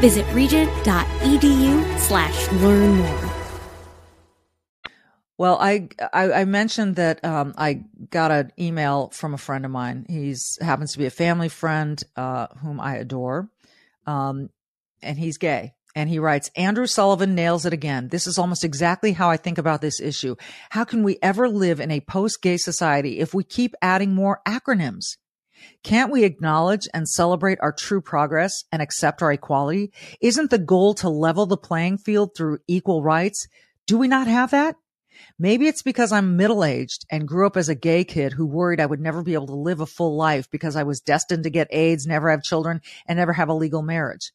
Visit 0.00 0.26
regent.edu 0.34 1.98
slash 1.98 2.50
learn 2.52 2.96
more. 2.96 3.27
Well, 5.38 5.56
I, 5.60 5.88
I, 6.12 6.32
I 6.32 6.44
mentioned 6.44 6.96
that 6.96 7.24
um, 7.24 7.54
I 7.56 7.84
got 8.10 8.32
an 8.32 8.52
email 8.58 9.10
from 9.10 9.34
a 9.34 9.38
friend 9.38 9.64
of 9.64 9.70
mine. 9.70 10.04
He's 10.08 10.58
happens 10.60 10.92
to 10.92 10.98
be 10.98 11.06
a 11.06 11.10
family 11.10 11.48
friend 11.48 12.02
uh, 12.16 12.48
whom 12.60 12.80
I 12.80 12.96
adore, 12.96 13.48
um, 14.04 14.50
and 15.00 15.16
he's 15.16 15.38
gay. 15.38 15.74
And 15.94 16.10
he 16.10 16.18
writes, 16.18 16.50
Andrew 16.54 16.86
Sullivan 16.86 17.34
nails 17.34 17.66
it 17.66 17.72
again. 17.72 18.08
This 18.08 18.26
is 18.26 18.38
almost 18.38 18.64
exactly 18.64 19.12
how 19.12 19.30
I 19.30 19.36
think 19.36 19.58
about 19.58 19.80
this 19.80 20.00
issue. 20.00 20.36
How 20.70 20.84
can 20.84 21.02
we 21.02 21.18
ever 21.22 21.48
live 21.48 21.80
in 21.80 21.90
a 21.90 22.00
post-gay 22.00 22.56
society 22.56 23.20
if 23.20 23.32
we 23.32 23.42
keep 23.42 23.74
adding 23.80 24.14
more 24.14 24.40
acronyms? 24.46 25.16
Can't 25.82 26.12
we 26.12 26.24
acknowledge 26.24 26.86
and 26.92 27.08
celebrate 27.08 27.58
our 27.60 27.72
true 27.72 28.00
progress 28.00 28.64
and 28.70 28.82
accept 28.82 29.22
our 29.22 29.32
equality? 29.32 29.92
Isn't 30.20 30.50
the 30.50 30.58
goal 30.58 30.94
to 30.94 31.08
level 31.08 31.46
the 31.46 31.56
playing 31.56 31.98
field 31.98 32.30
through 32.36 32.58
equal 32.68 33.02
rights? 33.02 33.48
Do 33.86 33.98
we 33.98 34.08
not 34.08 34.26
have 34.26 34.50
that? 34.50 34.76
Maybe 35.38 35.66
it's 35.66 35.82
because 35.82 36.12
I'm 36.12 36.36
middle 36.36 36.64
aged 36.64 37.06
and 37.10 37.28
grew 37.28 37.46
up 37.46 37.56
as 37.56 37.68
a 37.68 37.74
gay 37.74 38.04
kid 38.04 38.32
who 38.32 38.46
worried 38.46 38.80
I 38.80 38.86
would 38.86 39.00
never 39.00 39.22
be 39.22 39.34
able 39.34 39.46
to 39.48 39.54
live 39.54 39.80
a 39.80 39.86
full 39.86 40.16
life 40.16 40.50
because 40.50 40.76
I 40.76 40.82
was 40.82 41.00
destined 41.00 41.44
to 41.44 41.50
get 41.50 41.68
AIDS, 41.70 42.06
never 42.06 42.30
have 42.30 42.42
children, 42.42 42.80
and 43.06 43.18
never 43.18 43.32
have 43.32 43.48
a 43.48 43.54
legal 43.54 43.82
marriage. 43.82 44.32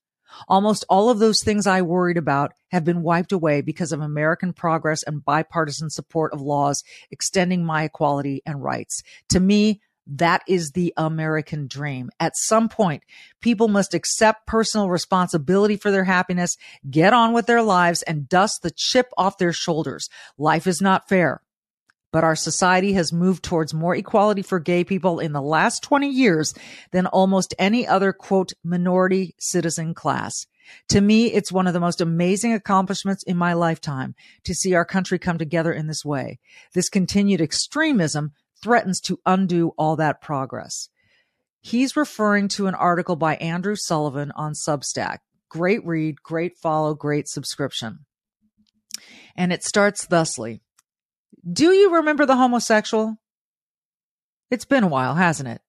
Almost 0.47 0.85
all 0.89 1.09
of 1.09 1.19
those 1.19 1.43
things 1.43 1.67
I 1.67 1.81
worried 1.81 2.17
about 2.17 2.53
have 2.71 2.83
been 2.83 3.03
wiped 3.03 3.31
away 3.31 3.61
because 3.61 3.91
of 3.91 4.01
American 4.01 4.53
progress 4.53 5.03
and 5.03 5.23
bipartisan 5.23 5.89
support 5.89 6.33
of 6.33 6.41
laws 6.41 6.83
extending 7.11 7.63
my 7.63 7.83
equality 7.83 8.41
and 8.45 8.63
rights. 8.63 9.03
To 9.29 9.39
me, 9.39 9.81
That 10.05 10.41
is 10.47 10.71
the 10.71 10.93
American 10.97 11.67
dream. 11.67 12.09
At 12.19 12.35
some 12.35 12.67
point, 12.67 13.03
people 13.41 13.67
must 13.67 13.93
accept 13.93 14.47
personal 14.47 14.89
responsibility 14.89 15.77
for 15.77 15.91
their 15.91 16.03
happiness, 16.03 16.57
get 16.89 17.13
on 17.13 17.33
with 17.33 17.45
their 17.45 17.61
lives, 17.61 18.01
and 18.01 18.27
dust 18.27 18.61
the 18.63 18.71
chip 18.75 19.07
off 19.17 19.37
their 19.37 19.53
shoulders. 19.53 20.09
Life 20.37 20.67
is 20.67 20.81
not 20.81 21.07
fair. 21.07 21.41
But 22.11 22.23
our 22.23 22.35
society 22.35 22.93
has 22.93 23.11
moved 23.11 23.43
towards 23.43 23.73
more 23.73 23.95
equality 23.95 24.43
for 24.43 24.59
gay 24.59 24.83
people 24.83 25.19
in 25.19 25.31
the 25.31 25.41
last 25.41 25.81
20 25.81 26.09
years 26.09 26.53
than 26.91 27.07
almost 27.07 27.55
any 27.57 27.87
other 27.87 28.13
quote 28.13 28.53
minority 28.63 29.33
citizen 29.39 29.95
class. 29.95 30.45
To 30.89 31.01
me, 31.01 31.27
it's 31.27 31.51
one 31.51 31.65
of 31.65 31.73
the 31.73 31.79
most 31.79 32.01
amazing 32.01 32.53
accomplishments 32.53 33.23
in 33.23 33.35
my 33.35 33.53
lifetime 33.53 34.15
to 34.43 34.53
see 34.53 34.73
our 34.73 34.85
country 34.85 35.17
come 35.17 35.37
together 35.37 35.73
in 35.73 35.87
this 35.87 36.05
way. 36.05 36.39
This 36.73 36.87
continued 36.87 37.41
extremism 37.41 38.33
threatens 38.63 39.01
to 39.01 39.19
undo 39.25 39.73
all 39.77 39.97
that 39.97 40.21
progress. 40.21 40.89
He's 41.61 41.95
referring 41.95 42.47
to 42.49 42.67
an 42.67 42.75
article 42.75 43.15
by 43.15 43.35
Andrew 43.35 43.75
Sullivan 43.75 44.31
on 44.35 44.53
Substack. 44.53 45.19
Great 45.49 45.85
read, 45.85 46.23
great 46.23 46.57
follow, 46.57 46.93
great 46.93 47.27
subscription. 47.27 47.99
And 49.35 49.53
it 49.53 49.63
starts 49.63 50.05
thusly. 50.05 50.61
Do 51.49 51.71
you 51.71 51.95
remember 51.95 52.25
the 52.25 52.37
homosexual? 52.37 53.17
It's 54.49 54.65
been 54.65 54.83
a 54.83 54.87
while, 54.87 55.15
hasn't 55.15 55.49
it? 55.49 55.61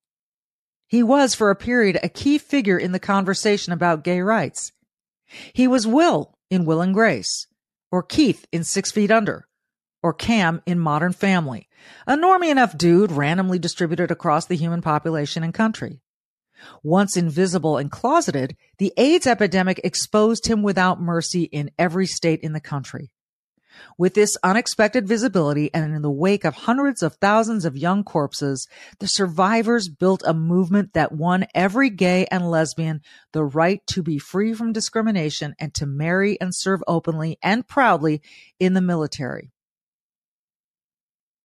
He 0.87 1.03
was, 1.03 1.35
for 1.35 1.51
a 1.51 1.57
period, 1.57 1.99
a 2.03 2.09
key 2.09 2.39
figure 2.39 2.79
in 2.79 2.93
the 2.93 2.99
conversation 2.99 3.73
about 3.73 4.05
gay 4.05 4.21
rights. 4.21 4.73
He 5.53 5.67
was 5.67 5.87
Will 5.87 6.39
in 6.51 6.65
Will 6.65 6.81
and 6.81 6.95
Grace, 6.95 7.47
or 7.91 8.03
Keith 8.03 8.47
in 8.53 8.63
Six 8.63 8.93
Feet 8.93 9.11
Under, 9.11 9.49
or 10.05 10.13
Cam 10.13 10.61
in 10.67 10.79
Modern 10.79 11.15
Family, 11.15 11.67
a 12.07 12.15
normy 12.15 12.51
enough 12.51 12.77
dude 12.77 13.11
randomly 13.11 13.59
distributed 13.59 14.11
across 14.11 14.45
the 14.45 14.55
human 14.55 14.83
population 14.83 15.43
and 15.43 15.55
country. 15.55 16.03
Once 16.83 17.17
invisible 17.17 17.79
and 17.79 17.91
closeted, 17.91 18.55
the 18.77 18.93
AIDS 18.99 19.27
epidemic 19.27 19.81
exposed 19.83 20.47
him 20.47 20.63
without 20.63 21.01
mercy 21.01 21.45
in 21.45 21.71
every 21.79 22.07
state 22.07 22.41
in 22.41 22.53
the 22.53 22.61
country. 22.61 23.13
With 23.97 24.13
this 24.13 24.37
unexpected 24.43 25.09
visibility 25.09 25.73
and 25.73 25.95
in 25.95 26.03
the 26.03 26.11
wake 26.11 26.45
of 26.45 26.55
hundreds 26.55 27.03
of 27.03 27.15
thousands 27.15 27.65
of 27.65 27.77
young 27.77 28.05
corpses, 28.05 28.69
the 29.01 29.09
survivors 29.09 29.89
built 29.89 30.23
a 30.27 30.35
movement 30.35 30.93
that 30.93 31.13
won 31.13 31.47
every 31.55 31.89
gay 31.89 32.27
and 32.31 32.51
lesbian 32.51 33.01
the 33.33 33.43
right 33.43 33.81
to 33.89 34.03
be 34.03 34.19
free 34.19 34.53
from 34.53 34.75
discrimination 34.75 35.55
and 35.59 35.73
to 35.75 35.87
marry 35.87 36.39
and 36.43 36.55
serve 36.55 36.85
openly 36.87 37.39
and 37.43 37.67
proudly 37.67 38.21
in 38.61 38.75
the 38.75 38.83
military. 38.83 39.51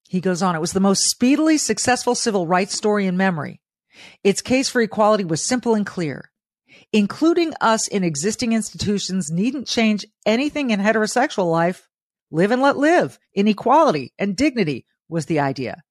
He 0.09 0.21
goes 0.21 0.41
on, 0.41 0.55
it 0.55 0.59
was 0.59 0.73
the 0.73 0.79
most 0.79 1.03
speedily 1.03 1.59
successful 1.59 2.15
civil 2.15 2.47
rights 2.47 2.75
story 2.75 3.05
in 3.05 3.15
memory. 3.15 3.61
Its 4.23 4.41
case 4.41 4.67
for 4.67 4.81
equality 4.81 5.23
was 5.23 5.45
simple 5.45 5.75
and 5.75 5.85
clear. 5.85 6.31
Including 6.91 7.53
us 7.61 7.87
in 7.87 8.03
existing 8.03 8.53
institutions 8.53 9.29
needn't 9.29 9.67
change 9.67 10.07
anything 10.25 10.71
in 10.71 10.79
heterosexual 10.79 11.51
life. 11.51 11.87
Live 12.31 12.49
and 12.49 12.59
let 12.59 12.75
live. 12.75 13.19
Inequality 13.35 14.11
and 14.17 14.35
dignity 14.35 14.87
was 15.07 15.27
the 15.27 15.39
idea. 15.39 15.83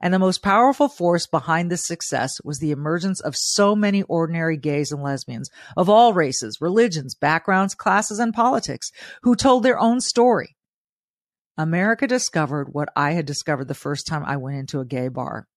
And 0.00 0.14
the 0.14 0.20
most 0.20 0.40
powerful 0.40 0.88
force 0.88 1.26
behind 1.26 1.68
this 1.68 1.84
success 1.84 2.40
was 2.44 2.60
the 2.60 2.70
emergence 2.70 3.20
of 3.20 3.34
so 3.36 3.74
many 3.74 4.04
ordinary 4.04 4.56
gays 4.56 4.92
and 4.92 5.02
lesbians 5.02 5.50
of 5.76 5.88
all 5.88 6.12
races, 6.12 6.60
religions, 6.60 7.16
backgrounds, 7.16 7.74
classes, 7.74 8.20
and 8.20 8.32
politics 8.32 8.92
who 9.22 9.34
told 9.34 9.64
their 9.64 9.80
own 9.80 10.00
story. 10.00 10.54
America 11.58 12.06
discovered 12.06 12.72
what 12.72 12.88
I 12.94 13.12
had 13.12 13.26
discovered 13.26 13.66
the 13.66 13.74
first 13.74 14.06
time 14.06 14.22
I 14.24 14.36
went 14.36 14.58
into 14.58 14.78
a 14.78 14.84
gay 14.84 15.08
bar. 15.08 15.48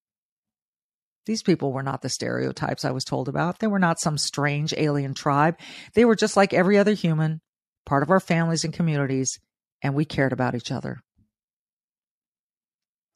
These 1.27 1.43
people 1.43 1.71
were 1.71 1.83
not 1.83 2.01
the 2.01 2.09
stereotypes 2.09 2.83
I 2.83 2.89
was 2.89 3.03
told 3.03 3.29
about. 3.29 3.59
They 3.59 3.67
were 3.67 3.77
not 3.77 3.99
some 3.99 4.17
strange 4.17 4.73
alien 4.75 5.13
tribe. 5.13 5.59
They 5.93 6.03
were 6.03 6.15
just 6.15 6.35
like 6.35 6.53
every 6.53 6.79
other 6.79 6.93
human, 6.93 7.39
part 7.85 8.01
of 8.01 8.09
our 8.09 8.19
families 8.19 8.63
and 8.63 8.73
communities, 8.73 9.39
and 9.83 9.93
we 9.93 10.03
cared 10.03 10.33
about 10.33 10.55
each 10.55 10.71
other. 10.71 11.01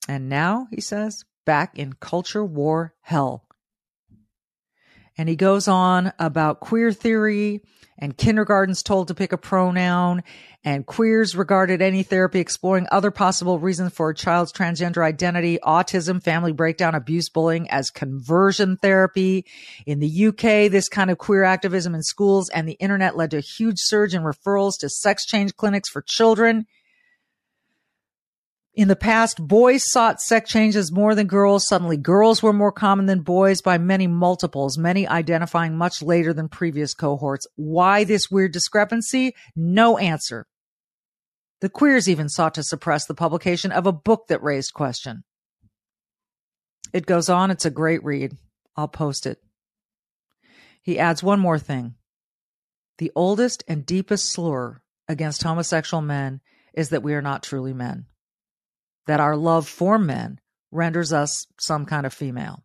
And 0.08 0.30
now, 0.30 0.68
he 0.70 0.82
says, 0.82 1.24
back 1.48 1.80
in 1.80 1.94
culture 1.94 2.46
war 2.46 2.94
hell. 3.02 3.48
And 5.18 5.30
he 5.30 5.36
goes 5.36 5.68
on 5.68 6.12
about 6.20 6.60
queer 6.60 6.92
theory 6.92 7.62
and 7.98 8.18
kindergartens 8.18 8.84
told 8.84 9.08
to 9.08 9.16
pick 9.16 9.32
a 9.32 9.38
pronoun 9.38 10.22
and 10.66 10.86
queers 10.86 11.36
regarded 11.36 11.82
any 11.82 12.04
therapy 12.04 12.40
exploring 12.40 12.88
other 12.92 13.12
possible 13.12 13.60
reasons 13.60 13.94
for 13.94 14.10
a 14.10 14.16
child's 14.16 14.52
transgender 14.52 15.04
identity, 15.04 15.60
autism, 15.64 16.22
family 16.22 16.52
breakdown, 16.52 16.96
abuse, 16.96 17.30
bullying 17.30 17.70
as 17.70 17.92
conversion 17.92 18.78
therapy. 18.78 19.46
In 19.86 20.00
the 20.00 20.28
UK, 20.28 20.72
this 20.72 20.90
kind 20.90 21.10
of 21.10 21.18
queer 21.18 21.44
activism 21.44 21.96
in 21.96 22.04
schools 22.04 22.50
and 22.50 22.68
the 22.68 22.74
internet 22.74 23.16
led 23.16 23.32
to 23.32 23.38
a 23.38 23.42
huge 23.42 23.78
surge 23.78 24.14
in 24.14 24.24
referrals 24.24 24.78
to 24.80 24.90
sex 24.90 25.26
change 25.26 25.56
clinics 25.56 25.90
for 25.90 26.02
children. 26.02 26.66
In 28.76 28.90
the 28.90 28.96
past, 28.98 29.40
boys 29.40 29.90
sought 29.90 30.22
sex 30.22 30.50
changes 30.50 30.92
more 30.92 31.16
than 31.16 31.28
girls. 31.28 31.66
Suddenly, 31.66 31.96
girls 31.96 32.44
were 32.44 32.52
more 32.52 32.74
common 32.74 33.06
than 33.06 33.22
boys 33.22 33.62
by 33.62 33.78
many 33.78 34.06
multiples, 34.06 34.78
many 34.78 35.08
identifying 35.08 35.78
much 35.78 36.02
later 36.02 36.34
than 36.34 36.50
previous 36.50 36.94
cohorts. 36.94 37.48
Why 37.56 38.04
this 38.04 38.30
weird 38.30 38.52
discrepancy? 38.52 39.34
No 39.56 39.98
answer. 39.98 40.46
The 41.62 41.70
queers 41.70 42.10
even 42.10 42.28
sought 42.28 42.56
to 42.56 42.64
suppress 42.64 43.06
the 43.06 43.14
publication 43.14 43.72
of 43.72 43.88
a 43.88 43.94
book 43.94 44.28
that 44.28 44.44
raised 44.44 44.74
question. 44.74 45.24
It 46.92 47.06
goes 47.06 47.30
on. 47.30 47.52
It's 47.52 47.66
a 47.66 47.72
great 47.72 48.04
read. 48.04 48.36
I'll 48.76 48.90
post 48.90 49.26
it. 49.26 49.38
He 50.82 51.00
adds 51.00 51.24
one 51.24 51.40
more 51.40 51.60
thing. 51.60 51.96
The 52.98 53.14
oldest 53.16 53.64
and 53.70 53.86
deepest 53.86 54.30
slur 54.30 54.82
against 55.08 55.44
homosexual 55.44 56.02
men 56.02 56.42
is 56.74 56.90
that 56.90 57.04
we 57.04 57.14
are 57.14 57.22
not 57.22 57.42
truly 57.42 57.72
men 57.72 58.08
that 59.08 59.20
our 59.20 59.36
love 59.36 59.68
for 59.68 59.98
men 59.98 60.40
renders 60.72 61.14
us 61.14 61.48
some 61.60 61.86
kind 61.86 62.06
of 62.06 62.14
female. 62.14 62.64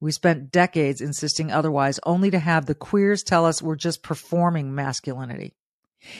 We 0.00 0.12
spent 0.12 0.52
decades 0.52 1.00
insisting 1.00 1.50
otherwise, 1.50 1.98
only 2.06 2.30
to 2.30 2.38
have 2.38 2.66
the 2.66 2.74
queers 2.74 3.22
tell 3.22 3.44
us 3.44 3.60
we're 3.60 3.76
just 3.76 4.02
performing 4.02 4.74
masculinity. 4.74 5.54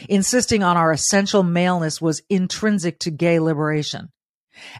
Insisting 0.08 0.64
on 0.64 0.76
our 0.76 0.90
essential 0.92 1.44
maleness 1.44 2.00
was 2.00 2.22
intrinsic 2.28 2.98
to 3.00 3.12
gay 3.12 3.38
liberation, 3.38 4.08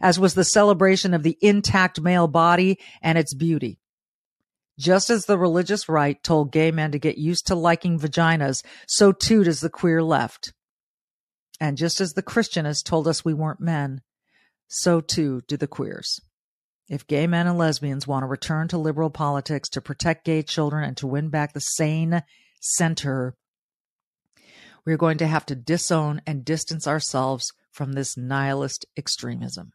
as 0.00 0.18
was 0.18 0.34
the 0.34 0.44
celebration 0.44 1.14
of 1.14 1.22
the 1.22 1.38
intact 1.40 2.00
male 2.00 2.26
body 2.26 2.78
and 3.00 3.16
its 3.16 3.34
beauty. 3.34 3.78
Just 4.78 5.10
as 5.10 5.26
the 5.26 5.38
religious 5.38 5.88
right 5.88 6.22
told 6.22 6.52
gay 6.52 6.70
men 6.70 6.92
to 6.92 6.98
get 6.98 7.18
used 7.18 7.46
to 7.48 7.54
liking 7.54 7.98
vaginas, 7.98 8.64
so 8.86 9.12
too 9.12 9.44
does 9.44 9.60
the 9.60 9.70
queer 9.70 10.02
left. 10.02 10.52
And 11.60 11.76
just 11.76 12.00
as 12.00 12.12
the 12.12 12.22
Christian 12.22 12.64
has 12.64 12.82
told 12.82 13.08
us 13.08 13.24
we 13.24 13.34
weren't 13.34 13.60
men, 13.60 14.02
so 14.68 15.00
too 15.00 15.40
do 15.48 15.56
the 15.56 15.66
queers. 15.66 16.20
If 16.88 17.06
gay 17.06 17.26
men 17.26 17.46
and 17.46 17.58
lesbians 17.58 18.06
want 18.06 18.22
to 18.22 18.28
return 18.28 18.68
to 18.68 18.78
liberal 18.78 19.10
politics 19.10 19.68
to 19.70 19.80
protect 19.80 20.24
gay 20.24 20.42
children 20.42 20.84
and 20.84 20.96
to 20.98 21.06
win 21.06 21.28
back 21.28 21.52
the 21.52 21.60
sane 21.60 22.22
center, 22.60 23.34
we're 24.86 24.96
going 24.96 25.18
to 25.18 25.26
have 25.26 25.44
to 25.46 25.54
disown 25.54 26.22
and 26.26 26.44
distance 26.44 26.86
ourselves 26.86 27.52
from 27.70 27.92
this 27.92 28.16
nihilist 28.16 28.86
extremism. 28.96 29.72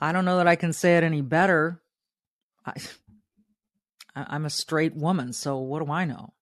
I 0.00 0.12
don't 0.12 0.24
know 0.24 0.36
that 0.38 0.48
I 0.48 0.56
can 0.56 0.72
say 0.72 0.96
it 0.96 1.04
any 1.04 1.20
better. 1.20 1.80
I, 2.64 2.74
I'm 4.14 4.44
a 4.44 4.50
straight 4.50 4.94
woman, 4.94 5.32
so 5.32 5.58
what 5.58 5.84
do 5.84 5.90
I 5.90 6.04
know? 6.04 6.32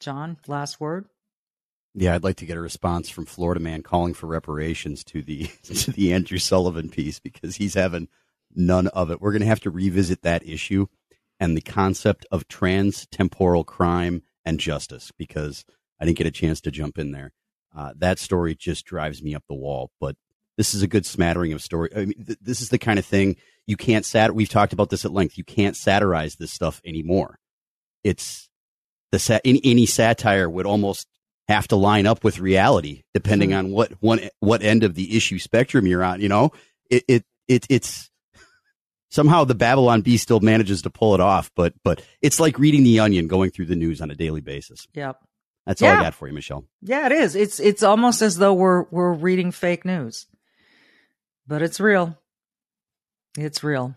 John, 0.00 0.36
last 0.46 0.80
word? 0.80 1.06
Yeah, 1.94 2.14
I'd 2.14 2.24
like 2.24 2.36
to 2.36 2.46
get 2.46 2.56
a 2.56 2.60
response 2.60 3.08
from 3.08 3.24
Florida 3.26 3.60
man 3.60 3.82
calling 3.82 4.14
for 4.14 4.26
reparations 4.26 5.04
to 5.04 5.22
the 5.22 5.44
to 5.62 5.92
the 5.92 6.12
Andrew 6.12 6.38
Sullivan 6.38 6.88
piece 6.88 7.20
because 7.20 7.56
he's 7.56 7.74
having 7.74 8.08
none 8.54 8.88
of 8.88 9.10
it. 9.10 9.20
We're 9.20 9.32
going 9.32 9.42
to 9.42 9.46
have 9.46 9.60
to 9.60 9.70
revisit 9.70 10.22
that 10.22 10.46
issue 10.46 10.86
and 11.40 11.56
the 11.56 11.60
concept 11.60 12.26
of 12.30 12.48
trans-temporal 12.48 13.64
crime 13.64 14.22
and 14.44 14.60
justice 14.60 15.10
because 15.16 15.64
I 16.00 16.04
didn't 16.04 16.18
get 16.18 16.26
a 16.26 16.32
chance 16.32 16.60
to 16.62 16.70
jump 16.70 16.98
in 16.98 17.12
there. 17.12 17.32
Uh, 17.76 17.92
that 17.96 18.18
story 18.18 18.54
just 18.54 18.84
drives 18.84 19.22
me 19.22 19.34
up 19.34 19.44
the 19.48 19.54
wall. 19.54 19.90
But 20.00 20.16
this 20.56 20.74
is 20.74 20.82
a 20.82 20.86
good 20.86 21.06
smattering 21.06 21.52
of 21.52 21.62
story. 21.62 21.90
I 21.94 22.04
mean, 22.06 22.24
th- 22.24 22.38
this 22.40 22.60
is 22.60 22.68
the 22.68 22.78
kind 22.78 22.98
of 22.98 23.04
thing 23.04 23.36
you 23.66 23.76
can't 23.76 24.04
sat. 24.04 24.34
We've 24.34 24.48
talked 24.48 24.72
about 24.72 24.90
this 24.90 25.04
at 25.04 25.12
length. 25.12 25.36
You 25.36 25.44
can't 25.44 25.76
satirize 25.76 26.36
this 26.36 26.52
stuff 26.52 26.80
anymore. 26.84 27.38
It's 28.04 28.48
the 29.10 29.18
sat- 29.18 29.42
any, 29.44 29.60
any 29.64 29.86
satire 29.86 30.48
would 30.48 30.66
almost 30.66 31.08
have 31.48 31.68
to 31.68 31.76
line 31.76 32.06
up 32.06 32.24
with 32.24 32.38
reality 32.38 33.02
depending 33.12 33.50
mm-hmm. 33.50 33.66
on 33.66 33.70
what 33.70 33.92
one 34.00 34.20
what 34.40 34.62
end 34.62 34.82
of 34.82 34.94
the 34.94 35.16
issue 35.16 35.38
spectrum 35.38 35.86
you're 35.86 36.04
on. 36.04 36.20
You 36.20 36.28
know, 36.28 36.52
it 36.90 37.04
it, 37.08 37.24
it 37.48 37.66
it's 37.68 38.10
somehow 39.10 39.44
the 39.44 39.54
Babylon 39.54 40.00
Bee 40.02 40.16
still 40.16 40.40
manages 40.40 40.82
to 40.82 40.90
pull 40.90 41.14
it 41.14 41.20
off, 41.20 41.50
but 41.54 41.74
but 41.82 42.04
it's 42.22 42.40
like 42.40 42.58
reading 42.58 42.82
the 42.82 43.00
Onion, 43.00 43.26
going 43.26 43.50
through 43.50 43.66
the 43.66 43.76
news 43.76 44.00
on 44.00 44.10
a 44.10 44.14
daily 44.14 44.40
basis. 44.40 44.86
Yep, 44.94 45.18
that's 45.66 45.80
yeah. 45.80 45.92
all 45.92 45.98
I 45.98 46.02
got 46.02 46.14
for 46.14 46.26
you, 46.26 46.34
Michelle. 46.34 46.64
Yeah, 46.82 47.06
it 47.06 47.12
is. 47.12 47.36
It's 47.36 47.60
it's 47.60 47.82
almost 47.82 48.22
as 48.22 48.36
though 48.36 48.54
we're 48.54 48.84
we're 48.90 49.12
reading 49.12 49.52
fake 49.52 49.84
news. 49.84 50.26
but 51.46 51.62
it's 51.62 51.80
real. 51.80 52.18
It's 53.36 53.62
real. 53.64 53.96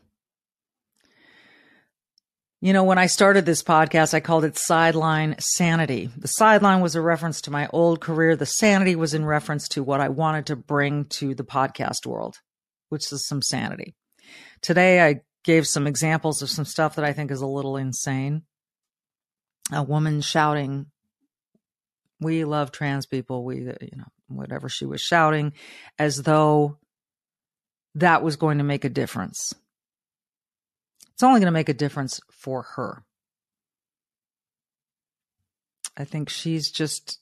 You 2.59 2.73
know, 2.73 2.85
when 2.85 2.97
I 2.97 3.05
started 3.05 3.45
this 3.45 3.61
podcast, 3.61 4.15
I 4.15 4.19
called 4.19 4.43
it 4.43 4.57
Sideline 4.57 5.35
Sanity. 5.37 6.09
The 6.17 6.27
sideline 6.27 6.81
was 6.81 6.95
a 6.95 7.01
reference 7.01 7.41
to 7.41 7.51
my 7.51 7.69
old 7.71 8.01
career. 8.01 8.35
The 8.35 8.47
sanity 8.47 8.95
was 8.95 9.13
in 9.13 9.23
reference 9.23 9.67
to 9.69 9.83
what 9.83 10.01
I 10.01 10.09
wanted 10.09 10.47
to 10.47 10.55
bring 10.55 11.05
to 11.05 11.35
the 11.35 11.43
podcast 11.43 12.07
world, 12.07 12.37
which 12.89 13.11
is 13.11 13.27
some 13.27 13.43
sanity. 13.43 13.93
Today, 14.61 15.05
I 15.05 15.21
gave 15.43 15.67
some 15.67 15.85
examples 15.85 16.41
of 16.41 16.49
some 16.49 16.65
stuff 16.65 16.95
that 16.95 17.05
I 17.05 17.13
think 17.13 17.29
is 17.29 17.41
a 17.41 17.47
little 17.47 17.77
insane. 17.77 18.41
A 19.71 19.83
woman 19.83 20.21
shouting, 20.21 20.87
We 22.19 22.43
love 22.43 22.71
trans 22.71 23.05
people. 23.05 23.45
We, 23.45 23.69
uh, 23.69 23.75
you 23.81 23.97
know, 23.97 24.07
whatever 24.29 24.67
she 24.67 24.87
was 24.87 24.99
shouting, 24.99 25.53
as 25.99 26.23
though 26.23 26.79
that 27.93 28.23
was 28.23 28.35
going 28.35 28.57
to 28.57 28.63
make 28.63 28.83
a 28.83 28.89
difference. 28.89 29.53
It's 31.17 31.23
only 31.23 31.39
going 31.39 31.47
to 31.47 31.51
make 31.51 31.67
a 31.67 31.73
difference 31.73 32.21
for 32.29 32.61
her. 32.75 33.01
I 35.97 36.03
think 36.03 36.29
she's 36.29 36.69
just 36.69 37.17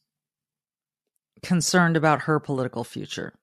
concerned 1.41 1.95
about 1.95 2.23
her 2.23 2.41
political 2.41 2.83
future. 2.83 3.35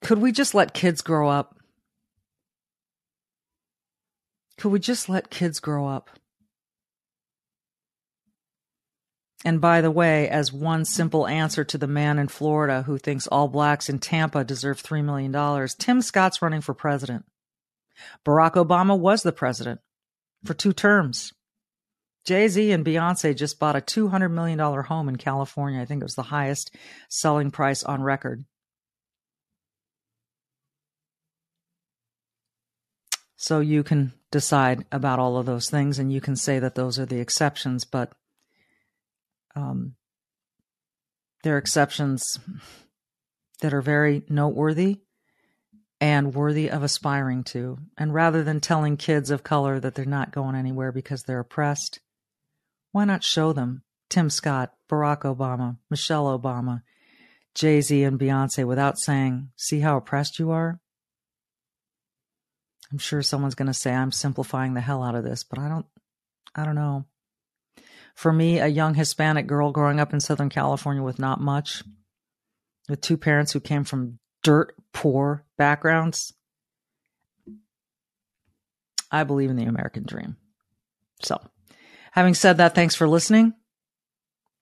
Could 0.00 0.18
we 0.18 0.30
just 0.30 0.54
let 0.54 0.74
kids 0.74 1.02
grow 1.02 1.28
up? 1.28 1.56
Could 4.56 4.70
we 4.70 4.78
just 4.78 5.08
let 5.08 5.28
kids 5.28 5.58
grow 5.58 5.88
up? 5.88 6.10
And 9.44 9.60
by 9.60 9.80
the 9.80 9.90
way, 9.90 10.28
as 10.28 10.52
one 10.52 10.84
simple 10.84 11.26
answer 11.26 11.62
to 11.64 11.78
the 11.78 11.86
man 11.86 12.18
in 12.18 12.28
Florida 12.28 12.82
who 12.82 12.98
thinks 12.98 13.26
all 13.26 13.48
blacks 13.48 13.88
in 13.88 13.98
Tampa 13.98 14.44
deserve 14.44 14.82
$3 14.82 15.04
million, 15.04 15.68
Tim 15.78 16.02
Scott's 16.02 16.40
running 16.40 16.62
for 16.62 16.74
president. 16.74 17.24
Barack 18.24 18.54
Obama 18.54 18.98
was 18.98 19.22
the 19.22 19.32
president 19.32 19.80
for 20.44 20.54
two 20.54 20.72
terms. 20.72 21.32
Jay 22.24 22.48
Z 22.48 22.72
and 22.72 22.84
Beyonce 22.84 23.36
just 23.36 23.60
bought 23.60 23.76
a 23.76 23.80
$200 23.80 24.32
million 24.32 24.58
home 24.58 25.08
in 25.08 25.16
California. 25.16 25.80
I 25.80 25.84
think 25.84 26.00
it 26.00 26.04
was 26.04 26.16
the 26.16 26.22
highest 26.22 26.74
selling 27.08 27.50
price 27.50 27.84
on 27.84 28.02
record. 28.02 28.44
So 33.36 33.60
you 33.60 33.84
can 33.84 34.12
decide 34.32 34.86
about 34.90 35.20
all 35.20 35.36
of 35.36 35.46
those 35.46 35.70
things 35.70 36.00
and 36.00 36.12
you 36.12 36.20
can 36.20 36.34
say 36.34 36.58
that 36.58 36.74
those 36.74 36.98
are 36.98 37.06
the 37.06 37.20
exceptions, 37.20 37.84
but 37.84 38.12
um, 39.56 39.94
there 41.42 41.54
are 41.54 41.58
exceptions 41.58 42.38
that 43.60 43.74
are 43.74 43.80
very 43.80 44.22
noteworthy 44.28 45.00
and 46.00 46.34
worthy 46.34 46.70
of 46.70 46.82
aspiring 46.82 47.42
to. 47.44 47.78
And 47.96 48.12
rather 48.12 48.44
than 48.44 48.60
telling 48.60 48.96
kids 48.96 49.30
of 49.30 49.42
color 49.42 49.80
that 49.80 49.94
they're 49.94 50.04
not 50.04 50.32
going 50.32 50.54
anywhere 50.54 50.92
because 50.92 51.22
they're 51.22 51.40
oppressed, 51.40 52.00
why 52.92 53.04
not 53.04 53.24
show 53.24 53.52
them 53.52 53.82
Tim 54.10 54.28
Scott, 54.28 54.74
Barack 54.90 55.22
Obama, 55.22 55.78
Michelle 55.90 56.38
Obama, 56.38 56.82
Jay 57.54 57.80
Z, 57.80 58.02
and 58.02 58.20
Beyonce 58.20 58.66
without 58.66 58.98
saying, 58.98 59.48
see 59.56 59.80
how 59.80 59.96
oppressed 59.96 60.38
you 60.38 60.50
are? 60.50 60.78
I'm 62.92 62.98
sure 62.98 63.22
someone's 63.22 63.54
going 63.54 63.66
to 63.66 63.74
say 63.74 63.92
I'm 63.92 64.12
simplifying 64.12 64.74
the 64.74 64.80
hell 64.80 65.02
out 65.02 65.14
of 65.14 65.24
this, 65.24 65.42
but 65.42 65.58
I 65.58 65.68
don't, 65.68 65.86
I 66.54 66.64
don't 66.64 66.76
know 66.76 67.06
for 68.16 68.32
me, 68.32 68.58
a 68.58 68.66
young 68.66 68.94
Hispanic 68.94 69.46
girl 69.46 69.70
growing 69.70 70.00
up 70.00 70.14
in 70.14 70.20
Southern 70.20 70.48
California 70.48 71.02
with 71.02 71.18
not 71.18 71.38
much, 71.38 71.84
with 72.88 73.02
two 73.02 73.18
parents 73.18 73.52
who 73.52 73.60
came 73.60 73.84
from 73.84 74.18
dirt 74.42 74.74
poor 74.94 75.44
backgrounds, 75.58 76.32
I 79.12 79.24
believe 79.24 79.50
in 79.50 79.56
the 79.56 79.64
American 79.64 80.04
dream. 80.04 80.36
So, 81.22 81.38
having 82.12 82.34
said 82.34 82.56
that, 82.56 82.74
thanks 82.74 82.94
for 82.94 83.06
listening. 83.06 83.52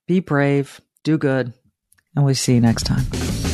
Be 0.08 0.18
brave, 0.18 0.80
do 1.04 1.16
good, 1.16 1.52
and 2.16 2.24
we'll 2.24 2.34
see 2.34 2.54
you 2.54 2.60
next 2.60 2.82
time. 2.82 3.53